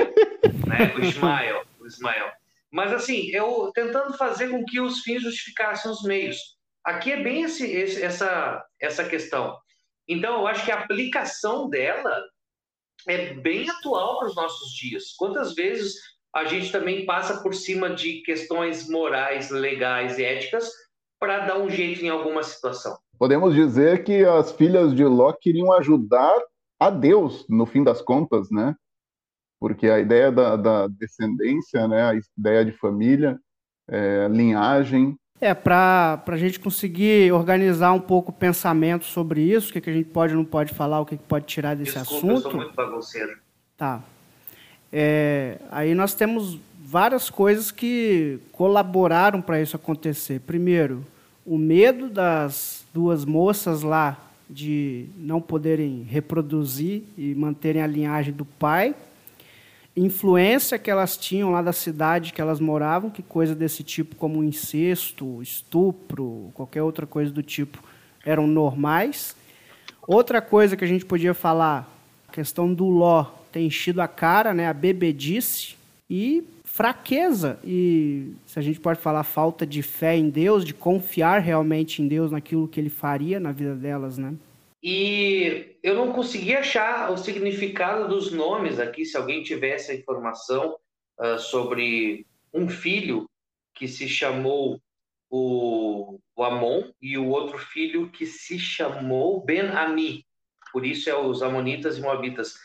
[0.68, 0.94] né?
[0.96, 2.32] O Ismael, o Ismael.
[2.72, 6.59] Mas assim, eu tentando fazer com que os fins justificassem os meios.
[6.90, 9.56] Aqui é bem esse, esse, essa, essa questão.
[10.08, 12.20] Então, eu acho que a aplicação dela
[13.08, 15.14] é bem atual para os nossos dias.
[15.16, 15.94] Quantas vezes
[16.34, 20.68] a gente também passa por cima de questões morais, legais e éticas
[21.20, 22.98] para dar um jeito em alguma situação?
[23.20, 26.42] Podemos dizer que as filhas de Ló queriam ajudar
[26.80, 28.76] a Deus, no fim das contas, né?
[29.60, 33.40] Porque a ideia da, da descendência, né, a ideia de família,
[33.88, 39.74] é, linhagem, é, para a gente conseguir organizar um pouco o pensamento sobre isso, o
[39.74, 41.94] que, que a gente pode ou não pode falar, o que, que pode tirar desse
[41.94, 42.36] Desculpa, assunto.
[42.36, 43.38] Eu sou muito bagunceiro.
[43.78, 44.02] Tá.
[44.92, 50.42] É, aí nós temos várias coisas que colaboraram para isso acontecer.
[50.42, 51.06] Primeiro,
[51.46, 54.18] o medo das duas moças lá
[54.50, 58.96] de não poderem reproduzir e manterem a linhagem do pai
[60.06, 64.44] influência que elas tinham lá da cidade que elas moravam, que coisa desse tipo como
[64.44, 67.84] incesto, estupro, qualquer outra coisa do tipo,
[68.26, 69.36] eram normais.
[70.08, 71.92] Outra coisa que a gente podia falar,
[72.28, 75.76] a questão do ló ter enchido a cara, né, a bebedice
[76.10, 81.40] e fraqueza e se a gente pode falar falta de fé em Deus, de confiar
[81.40, 84.34] realmente em Deus naquilo que ele faria na vida delas, né?
[84.82, 90.78] E eu não consegui achar o significado dos nomes aqui, se alguém tivesse a informação
[91.20, 93.30] uh, sobre um filho
[93.76, 94.82] que se chamou
[95.30, 100.26] o, o, Amon e o outro filho que se chamou Ben-Ami.
[100.72, 102.56] Por isso é os Amonitas e Moabitas.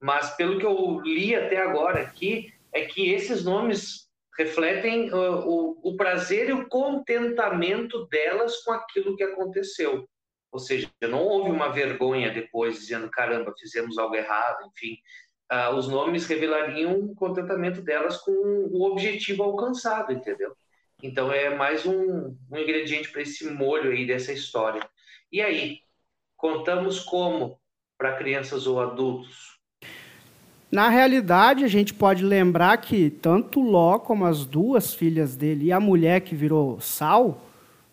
[0.00, 4.08] Mas pelo que eu li até agora aqui, é que esses nomes
[4.38, 10.08] refletem uh, o, o prazer e o contentamento delas com aquilo que aconteceu.
[10.50, 14.96] Ou seja, não houve uma vergonha depois dizendo, caramba, fizemos algo errado, enfim.
[15.48, 20.54] Ah, os nomes revelariam o contentamento delas com o objetivo alcançado, entendeu?
[21.02, 24.82] Então é mais um, um ingrediente para esse molho aí dessa história.
[25.30, 25.80] E aí,
[26.36, 27.58] contamos como
[27.96, 29.58] para crianças ou adultos?
[30.70, 35.72] Na realidade, a gente pode lembrar que tanto Ló como as duas filhas dele e
[35.72, 37.42] a mulher que virou Sal,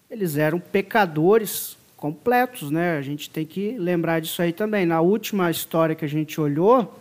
[0.10, 3.00] eles eram pecadores completos, né?
[3.00, 4.86] A gente tem que lembrar disso aí também.
[4.86, 7.00] Na última história que a gente olhou,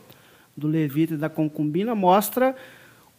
[0.57, 2.57] do Levita e da concubina, mostra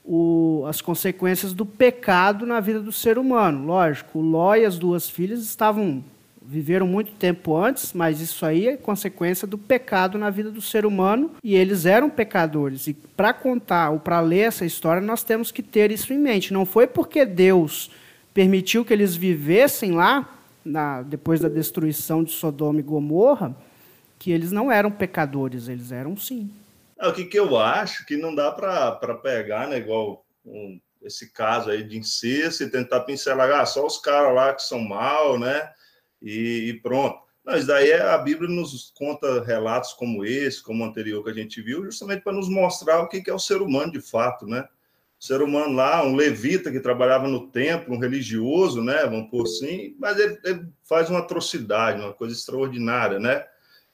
[0.03, 3.67] o, as consequências do pecado na vida do ser humano.
[3.67, 6.03] Lógico, Ló e as duas filhas estavam
[6.41, 10.87] viveram muito tempo antes, mas isso aí é consequência do pecado na vida do ser
[10.87, 12.87] humano e eles eram pecadores.
[12.87, 16.51] E para contar ou para ler essa história, nós temos que ter isso em mente.
[16.51, 17.91] Não foi porque Deus
[18.33, 20.34] permitiu que eles vivessem lá
[20.65, 23.55] na, depois da destruição de Sodoma e Gomorra,
[24.17, 26.51] que eles não eram pecadores, eles eram sim.
[26.99, 31.31] É, o que, que eu acho que não dá para pegar, né, igual um, esse
[31.31, 35.37] caso aí de incesto e tentar pincelar, ah, só os caras lá que são mal,
[35.37, 35.69] né,
[36.21, 37.23] e, e pronto.
[37.45, 41.29] Não, isso daí é, a Bíblia nos conta relatos como esse, como o anterior que
[41.29, 44.01] a gente viu, justamente para nos mostrar o que, que é o ser humano de
[44.01, 44.67] fato, né?
[45.25, 49.03] Ser humano lá, um levita que trabalhava no templo, um religioso, né?
[49.05, 53.45] Vamos por assim, mas ele, ele, faz uma atrocidade, uma coisa extraordinária, né?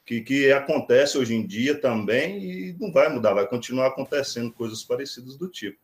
[0.06, 4.84] Que, que acontece hoje em dia também e não vai mudar, vai continuar acontecendo coisas
[4.84, 5.78] parecidas do tipo.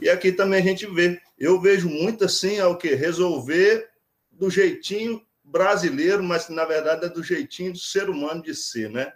[0.00, 3.88] E aqui também a gente vê, eu vejo muito assim ao que resolver
[4.32, 9.12] do jeitinho brasileiro, mas na verdade é do jeitinho do ser humano de ser, né?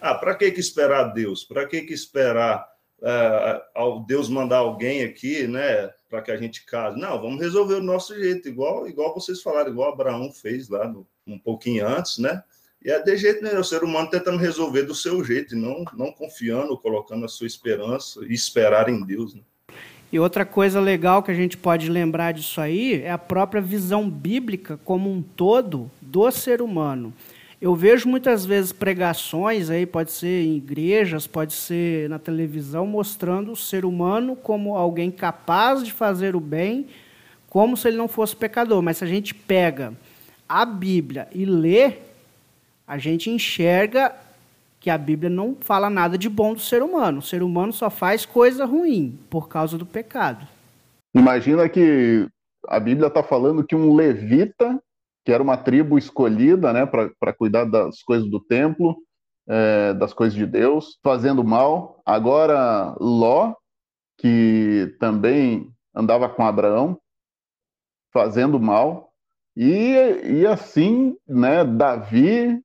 [0.00, 1.44] Ah, para que, que esperar Deus?
[1.44, 2.67] Para que, que esperar
[3.00, 5.90] uh, Deus mandar alguém aqui, né?
[6.08, 6.98] Para que a gente case?
[6.98, 11.06] Não, vamos resolver o nosso jeito, igual, igual vocês falaram, igual Abraão fez lá no,
[11.26, 12.42] um pouquinho antes, né?
[12.84, 15.84] E é de jeito nenhum, o ser humano tentando resolver do seu jeito, e não,
[15.94, 19.34] não confiando, colocando a sua esperança e esperar em Deus.
[19.34, 19.40] Né?
[20.12, 24.08] E outra coisa legal que a gente pode lembrar disso aí é a própria visão
[24.08, 27.12] bíblica como um todo do ser humano.
[27.60, 33.50] Eu vejo muitas vezes pregações aí, pode ser em igrejas, pode ser na televisão, mostrando
[33.50, 36.86] o ser humano como alguém capaz de fazer o bem,
[37.50, 38.80] como se ele não fosse pecador.
[38.80, 39.92] Mas se a gente pega
[40.48, 41.94] a Bíblia e lê,
[42.86, 44.14] a gente enxerga
[44.78, 47.18] que a Bíblia não fala nada de bom do ser humano.
[47.18, 50.46] O ser humano só faz coisa ruim por causa do pecado.
[51.12, 52.28] Imagina que
[52.68, 54.80] a Bíblia está falando que um levita
[55.28, 58.96] que era uma tribo escolhida né, para cuidar das coisas do templo,
[59.46, 62.00] é, das coisas de Deus, fazendo mal.
[62.06, 63.52] Agora, Ló,
[64.16, 66.98] que também andava com Abraão,
[68.10, 69.12] fazendo mal.
[69.54, 69.92] E,
[70.24, 72.62] e assim, né, Davi,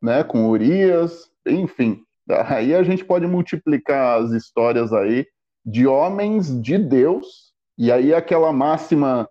[0.00, 2.02] né, com Urias, enfim.
[2.46, 5.26] Aí a gente pode multiplicar as histórias aí
[5.62, 9.28] de homens de Deus, e aí aquela máxima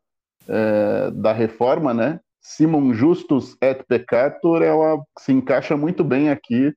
[0.48, 6.74] é, da reforma, né, Simon Justus et Peccator, ela se encaixa muito bem aqui,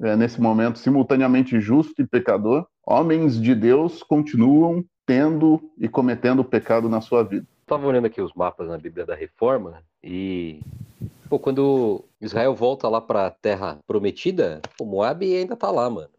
[0.00, 2.64] é, nesse momento, simultaneamente justo e pecador.
[2.86, 7.44] Homens de Deus continuam tendo e cometendo pecado na sua vida.
[7.62, 10.60] Estava olhando aqui os mapas na Bíblia da Reforma e
[11.28, 16.10] pô, quando Israel volta lá para a Terra Prometida, o Moab ainda está lá, mano.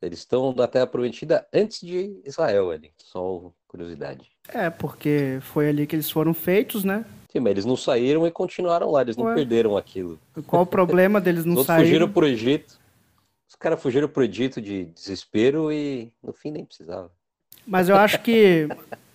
[0.00, 2.92] Eles estão na Terra Prometida antes de Israel ali.
[2.98, 4.30] Só curiosidade.
[4.48, 7.04] É, porque foi ali que eles foram feitos, né?
[7.36, 9.34] Sim, mas eles não saíram e continuaram lá, eles não Ué.
[9.34, 10.18] perderam aquilo.
[10.46, 11.86] Qual o problema deles não saírem?
[11.86, 12.78] fugiram pro Egito.
[13.46, 17.10] Os caras fugiram pro Egito de desespero e no fim nem precisava.
[17.66, 18.68] Mas eu acho que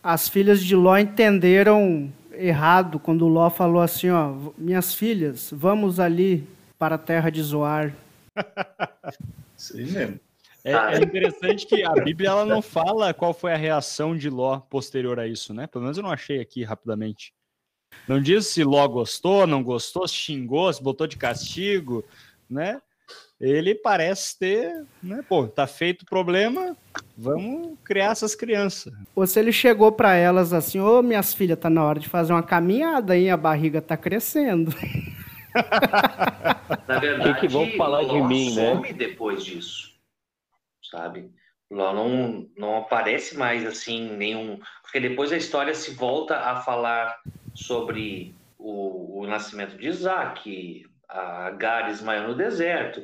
[0.03, 6.47] as filhas de Ló entenderam errado quando Ló falou assim, ó, minhas filhas, vamos ali
[6.78, 7.95] para a terra de Zoar.
[9.57, 10.19] Sim mesmo.
[10.63, 14.59] É, é, interessante que a Bíblia ela não fala qual foi a reação de Ló
[14.59, 15.65] posterior a isso, né?
[15.65, 17.34] Pelo menos eu não achei aqui rapidamente.
[18.08, 22.04] Não diz se Ló gostou, não gostou, se xingou, se botou de castigo,
[22.50, 22.82] né?
[23.39, 25.24] Ele parece ter, né?
[25.28, 26.78] Pô, tá feito o problema,
[27.18, 28.94] vamos criar essas crianças.
[29.16, 32.08] Ou se ele chegou para elas assim, ô oh, minhas filhas, tá na hora de
[32.08, 34.72] fazer uma caminhada aí, a barriga tá crescendo.
[36.88, 38.94] Na verdade, que, que vão falar de mim, né?
[38.94, 39.92] depois disso,
[40.92, 41.32] sabe?
[41.70, 47.18] Ló não, não aparece mais assim nenhum, porque depois a história se volta a falar
[47.54, 53.02] sobre o, o nascimento de Isaac, a Agar e Ismael no deserto.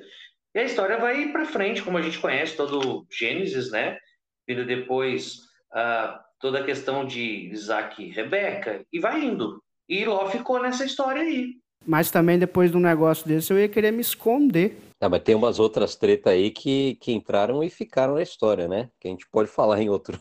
[0.55, 3.97] E a história vai para frente, como a gente conhece, todo Gênesis, né?
[4.47, 5.35] Vindo depois
[5.73, 9.61] uh, toda a questão de Isaac e Rebeca, e vai indo.
[9.89, 11.55] E Ló ficou nessa história aí.
[11.85, 14.77] Mas também depois de um negócio desse eu ia querer me esconder.
[14.99, 18.89] Ah, mas tem umas outras tretas aí que, que entraram e ficaram na história, né?
[18.99, 20.19] Que a gente pode falar em outro,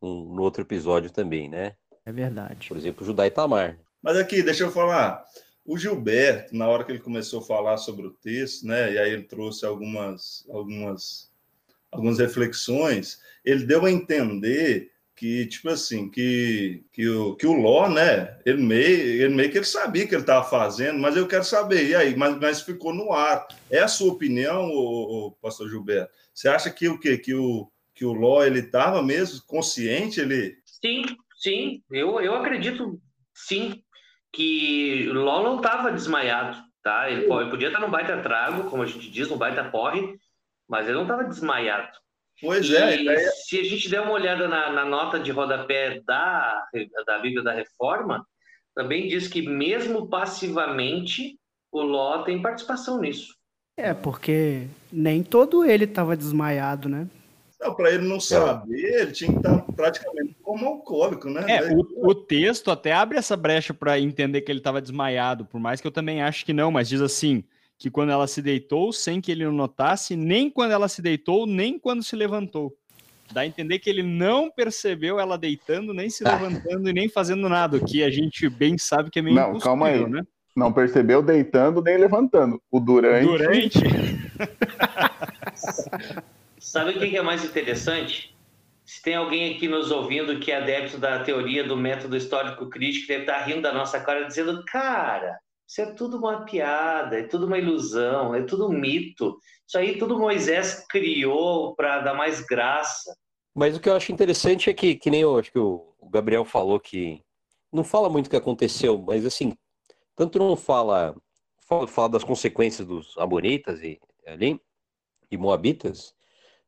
[0.00, 1.74] um, no outro episódio também, né?
[2.06, 2.68] É verdade.
[2.68, 3.78] Por exemplo, Judá e Tamar.
[4.02, 5.24] Mas aqui, deixa eu falar.
[5.64, 9.12] O Gilberto, na hora que ele começou a falar sobre o texto, né, e aí
[9.12, 11.30] ele trouxe algumas, algumas,
[11.90, 17.88] algumas reflexões, ele deu a entender que, tipo assim, que, que, o, que o Ló,
[17.88, 21.44] né, ele meio, ele meio que ele sabia que ele estava fazendo, mas eu quero
[21.44, 23.46] saber, e aí, mas, mas ficou no ar.
[23.70, 26.12] É a sua opinião, o, pastor Gilberto?
[26.34, 27.16] Você acha que o quê?
[27.16, 30.20] Que o, que o Ló, ele estava mesmo consciente?
[30.20, 30.58] Ele...
[30.66, 31.04] Sim,
[31.44, 32.98] sim, eu, eu acredito
[33.34, 33.82] sim
[34.32, 37.10] que Ló não estava desmaiado, tá?
[37.10, 40.16] Ele, ele, podia estar no baita trago, como a gente diz, no baita porre,
[40.66, 41.92] mas ele não estava desmaiado.
[42.40, 42.96] Pois é.
[42.96, 43.18] E é...
[43.18, 46.66] se a gente der uma olhada na, na, nota de rodapé da,
[47.06, 48.26] da Bíblia da Reforma,
[48.74, 51.38] também diz que mesmo passivamente
[51.70, 53.34] o Ló tem participação nisso.
[53.76, 57.08] É, porque nem todo ele estava desmaiado, né?
[57.72, 61.44] Para ele não saber, ele tinha que estar praticamente como alcoólico, né?
[61.48, 65.60] É, o, o, texto até abre essa brecha para entender que ele estava desmaiado, por
[65.60, 67.44] mais que eu também acho que não, mas diz assim:
[67.78, 71.78] que quando ela se deitou, sem que ele notasse, nem quando ela se deitou, nem
[71.78, 72.74] quando se levantou.
[73.32, 77.48] Dá a entender que ele não percebeu ela deitando, nem se levantando e nem fazendo
[77.48, 80.08] nada, o que a gente bem sabe que é meio Não, calma aí.
[80.08, 80.22] Né?
[80.54, 82.60] Não percebeu deitando nem levantando.
[82.70, 83.26] O durante.
[83.26, 83.80] Durante.
[86.64, 88.34] Sabe o que é mais interessante?
[88.86, 93.06] Se tem alguém aqui nos ouvindo que é adepto da teoria do método histórico crítico,
[93.06, 95.38] deve estar rindo da nossa cara dizendo, cara,
[95.68, 99.36] Isso é tudo uma piada, é tudo uma ilusão, é tudo um mito.
[99.68, 103.14] Isso aí tudo Moisés criou para dar mais graça.
[103.54, 106.46] Mas o que eu acho interessante é que, que nem eu acho que o Gabriel
[106.46, 107.22] falou que
[107.70, 109.54] não fala muito o que aconteceu, mas assim,
[110.16, 111.14] tanto não fala,
[111.68, 114.58] fala, fala das consequências dos amonitas e ali
[115.30, 116.14] e moabitas,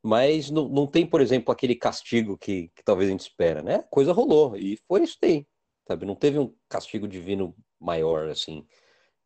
[0.06, 3.76] mas não, não tem, por exemplo, aquele castigo que, que talvez a gente espera, né?
[3.76, 5.44] A coisa rolou e foi isso aí,
[5.86, 6.06] sabe?
[6.06, 8.64] Não teve um castigo divino maior assim.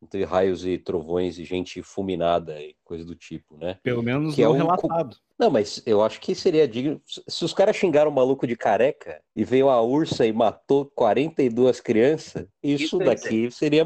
[0.00, 3.78] Não teve raios e trovões e gente fulminada e coisa do tipo, né?
[3.82, 4.66] Pelo menos que é não é um...
[4.66, 5.16] relatado.
[5.38, 7.00] Não, mas eu acho que seria digno.
[7.04, 11.80] Se os caras xingaram o maluco de careca e veio a ursa e matou 42
[11.80, 13.84] crianças, isso, isso daqui seria,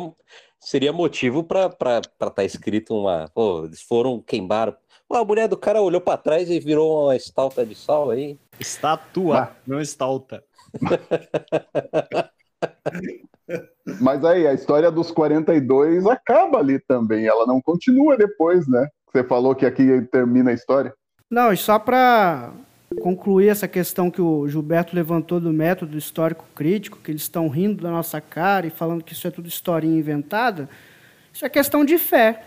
[0.60, 3.28] seria motivo para estar tá escrito uma.
[3.34, 4.78] Pô, eles foram queimar.
[5.18, 8.36] A mulher do cara olhou para trás e virou uma estalta de sal aí.
[8.58, 9.50] Estátua, ah.
[9.66, 10.42] não estalta.
[14.00, 18.88] Mas aí, a história dos 42 acaba ali também, ela não continua depois, né?
[19.12, 20.92] Você falou que aqui termina a história.
[21.30, 22.52] Não, e só para
[23.00, 27.82] concluir essa questão que o Gilberto levantou do método histórico crítico, que eles estão rindo
[27.82, 30.68] da nossa cara e falando que isso é tudo historinha inventada,
[31.32, 32.44] isso é questão de fé,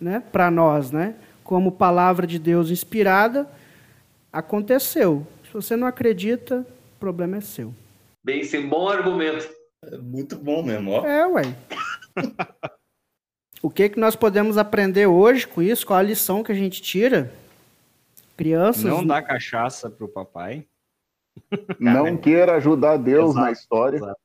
[0.00, 1.14] né, para nós, né?
[1.50, 3.44] Como palavra de Deus inspirada,
[4.32, 5.26] aconteceu.
[5.44, 7.74] Se você não acredita, o problema é seu.
[8.22, 9.52] Bem, sim, bom argumento.
[9.82, 11.04] É muito bom mesmo, ó.
[11.04, 11.42] É, ué.
[13.60, 15.84] o que, que nós podemos aprender hoje com isso?
[15.84, 17.34] Qual a lição que a gente tira?
[18.36, 18.84] Crianças.
[18.84, 20.68] Não dá cachaça pro papai.
[21.80, 23.96] Não queira ajudar Deus exato, na história.
[23.96, 24.20] Exato.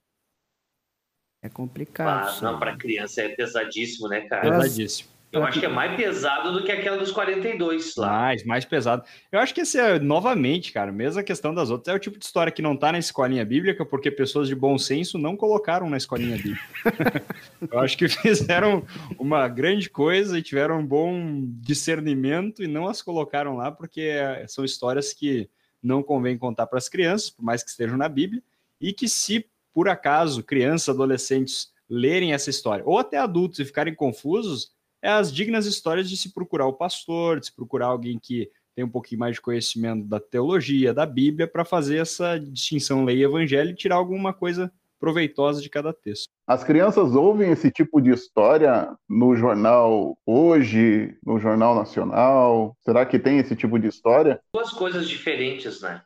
[1.42, 2.30] É complicado.
[2.30, 4.44] Ah, não, para criança é pesadíssimo, né, cara?
[4.44, 5.15] Pesadíssimo.
[5.36, 8.10] Eu acho que é mais pesado do que aquela dos 42 lá.
[8.10, 9.04] Mais, mais pesado.
[9.32, 12.18] Eu acho que esse é, novamente, cara, mesmo a questão das outras, é o tipo
[12.18, 15.90] de história que não tá na escolinha bíblica, porque pessoas de bom senso não colocaram
[15.90, 16.64] na escolinha bíblica.
[17.72, 18.86] Eu acho que fizeram
[19.20, 24.46] uma grande coisa e tiveram um bom discernimento e não as colocaram lá, porque é,
[24.48, 25.50] são histórias que
[25.84, 28.42] não convém contar para as crianças, por mais que estejam na Bíblia,
[28.82, 33.94] e que se por acaso crianças, adolescentes lerem essa história, ou até adultos e ficarem
[33.94, 34.72] confusos,
[35.06, 38.84] é as dignas histórias de se procurar o pastor, de se procurar alguém que tem
[38.84, 43.24] um pouquinho mais de conhecimento da teologia, da Bíblia, para fazer essa distinção lei e
[43.24, 46.28] evangelho e tirar alguma coisa proveitosa de cada texto.
[46.48, 52.76] As crianças ouvem esse tipo de história no jornal hoje, no jornal nacional?
[52.82, 54.42] Será que tem esse tipo de história?
[54.56, 56.02] Duas coisas diferentes, né?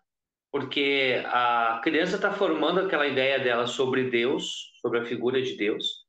[0.51, 6.08] Porque a criança está formando aquela ideia dela sobre Deus, sobre a figura de Deus,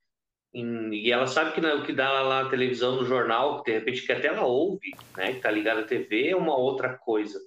[0.53, 4.13] e ela sabe que o que dá lá na televisão, no jornal, de repente que
[4.13, 7.39] até ela ouve, né, que está ligada à TV, é uma outra coisa.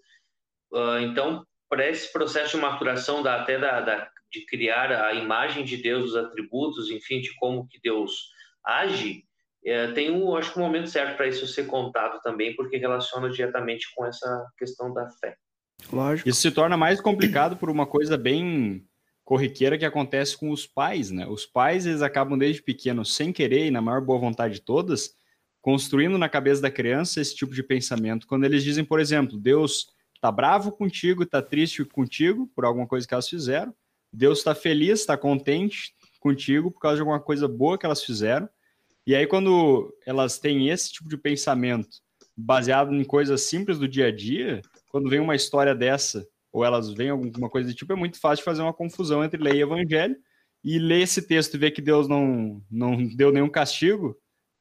[0.72, 5.66] Uh, então, para esse processo de maturação, da, até da, da, de criar a imagem
[5.66, 8.30] de Deus, os atributos, enfim, de como que Deus
[8.66, 9.24] age,
[9.66, 13.30] é, tem, um, acho que, um momento certo para isso ser contado também, porque relaciona
[13.30, 15.36] diretamente com essa questão da fé.
[15.92, 16.30] Lógico.
[16.30, 18.86] Isso se torna mais complicado por uma coisa bem
[19.24, 21.26] corriqueira que acontece com os pais, né?
[21.28, 25.16] Os pais, eles acabam desde pequenos, sem querer e na maior boa vontade de todas,
[25.62, 28.28] construindo na cabeça da criança esse tipo de pensamento.
[28.28, 33.08] Quando eles dizem, por exemplo, Deus está bravo contigo, está triste contigo por alguma coisa
[33.08, 33.74] que elas fizeram,
[34.12, 38.48] Deus está feliz, está contente contigo por causa de alguma coisa boa que elas fizeram.
[39.08, 41.98] E aí, quando elas têm esse tipo de pensamento
[42.36, 46.94] baseado em coisas simples do dia a dia, quando vem uma história dessa ou elas
[46.94, 50.16] veem alguma coisa do tipo, é muito fácil fazer uma confusão entre lei e evangelho.
[50.64, 54.16] E ler esse texto e ver que Deus não, não deu nenhum castigo,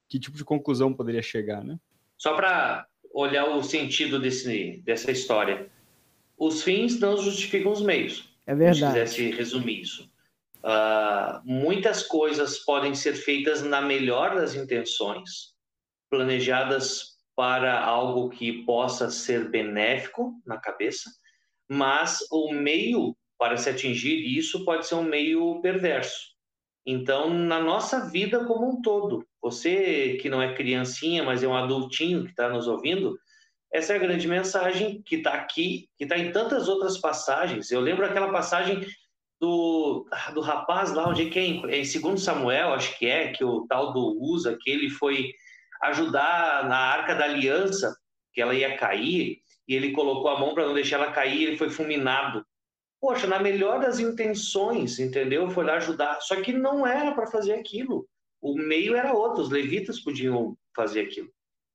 [0.08, 1.78] que tipo de conclusão poderia chegar, né?
[2.18, 5.70] Só para olhar o sentido desse, dessa história.
[6.36, 8.34] Os fins não justificam os meios.
[8.46, 8.78] É verdade.
[8.78, 10.10] Se quisesse resumir isso.
[10.64, 15.54] Uh, muitas coisas podem ser feitas na melhor das intenções,
[16.10, 21.10] planejadas para algo que possa ser benéfico na cabeça,
[21.72, 26.32] mas o meio para se atingir isso pode ser um meio perverso.
[26.84, 31.56] Então, na nossa vida como um todo, você que não é criancinha, mas é um
[31.56, 33.16] adultinho que está nos ouvindo,
[33.72, 37.70] essa é a grande mensagem que está aqui, que está em tantas outras passagens.
[37.70, 38.86] Eu lembro aquela passagem
[39.40, 43.06] do, do rapaz lá, onde é que é, em, é em 2 Samuel, acho que
[43.06, 45.32] é, que o tal do Usa, que ele foi
[45.84, 47.96] ajudar na Arca da Aliança,
[48.34, 49.38] que ela ia cair,
[49.68, 52.44] e ele colocou a mão para não deixar ela cair, ele foi fulminado.
[53.00, 55.50] Poxa, na melhor das intenções, entendeu?
[55.50, 56.20] Foi lá ajudar.
[56.20, 58.06] Só que não era para fazer aquilo.
[58.40, 61.28] O meio era outro, os levitas podiam fazer aquilo.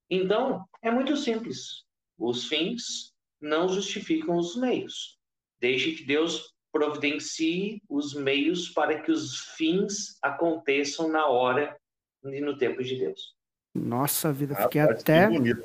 [0.10, 1.84] Então, é muito simples.
[2.18, 5.18] Os fins não justificam os meios.
[5.60, 11.78] Deixe que Deus providencie os meios para que os fins aconteçam na hora,
[12.24, 13.36] e no tempo de Deus.
[13.74, 15.28] Nossa vida, Ah, fiquei que até.
[15.28, 15.64] bonito.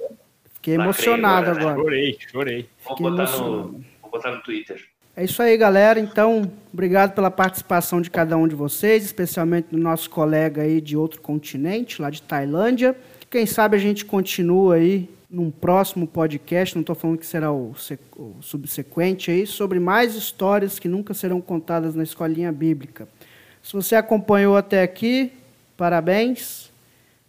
[0.62, 1.70] Fiquei emocionado agora, né?
[1.72, 1.82] agora.
[1.82, 2.68] Chorei, chorei.
[2.86, 3.62] Vou botar, no,
[4.00, 4.80] vou botar no Twitter.
[5.16, 5.98] É isso aí, galera.
[5.98, 10.96] Então, obrigado pela participação de cada um de vocês, especialmente do nosso colega aí de
[10.96, 12.96] outro continente, lá de Tailândia.
[13.28, 17.74] Quem sabe a gente continua aí num próximo podcast, não estou falando que será o,
[18.16, 23.08] o subsequente aí, sobre mais histórias que nunca serão contadas na escolinha bíblica.
[23.60, 25.32] Se você acompanhou até aqui,
[25.76, 26.70] parabéns.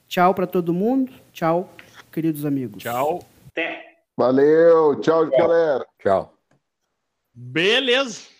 [0.07, 1.11] Tchau para todo mundo.
[1.31, 1.73] Tchau,
[2.13, 2.81] queridos amigos.
[2.81, 3.25] Tchau.
[3.47, 3.97] Até!
[4.15, 5.85] Valeu, tchau, galera.
[5.99, 6.37] Tchau.
[7.33, 8.32] Beleza.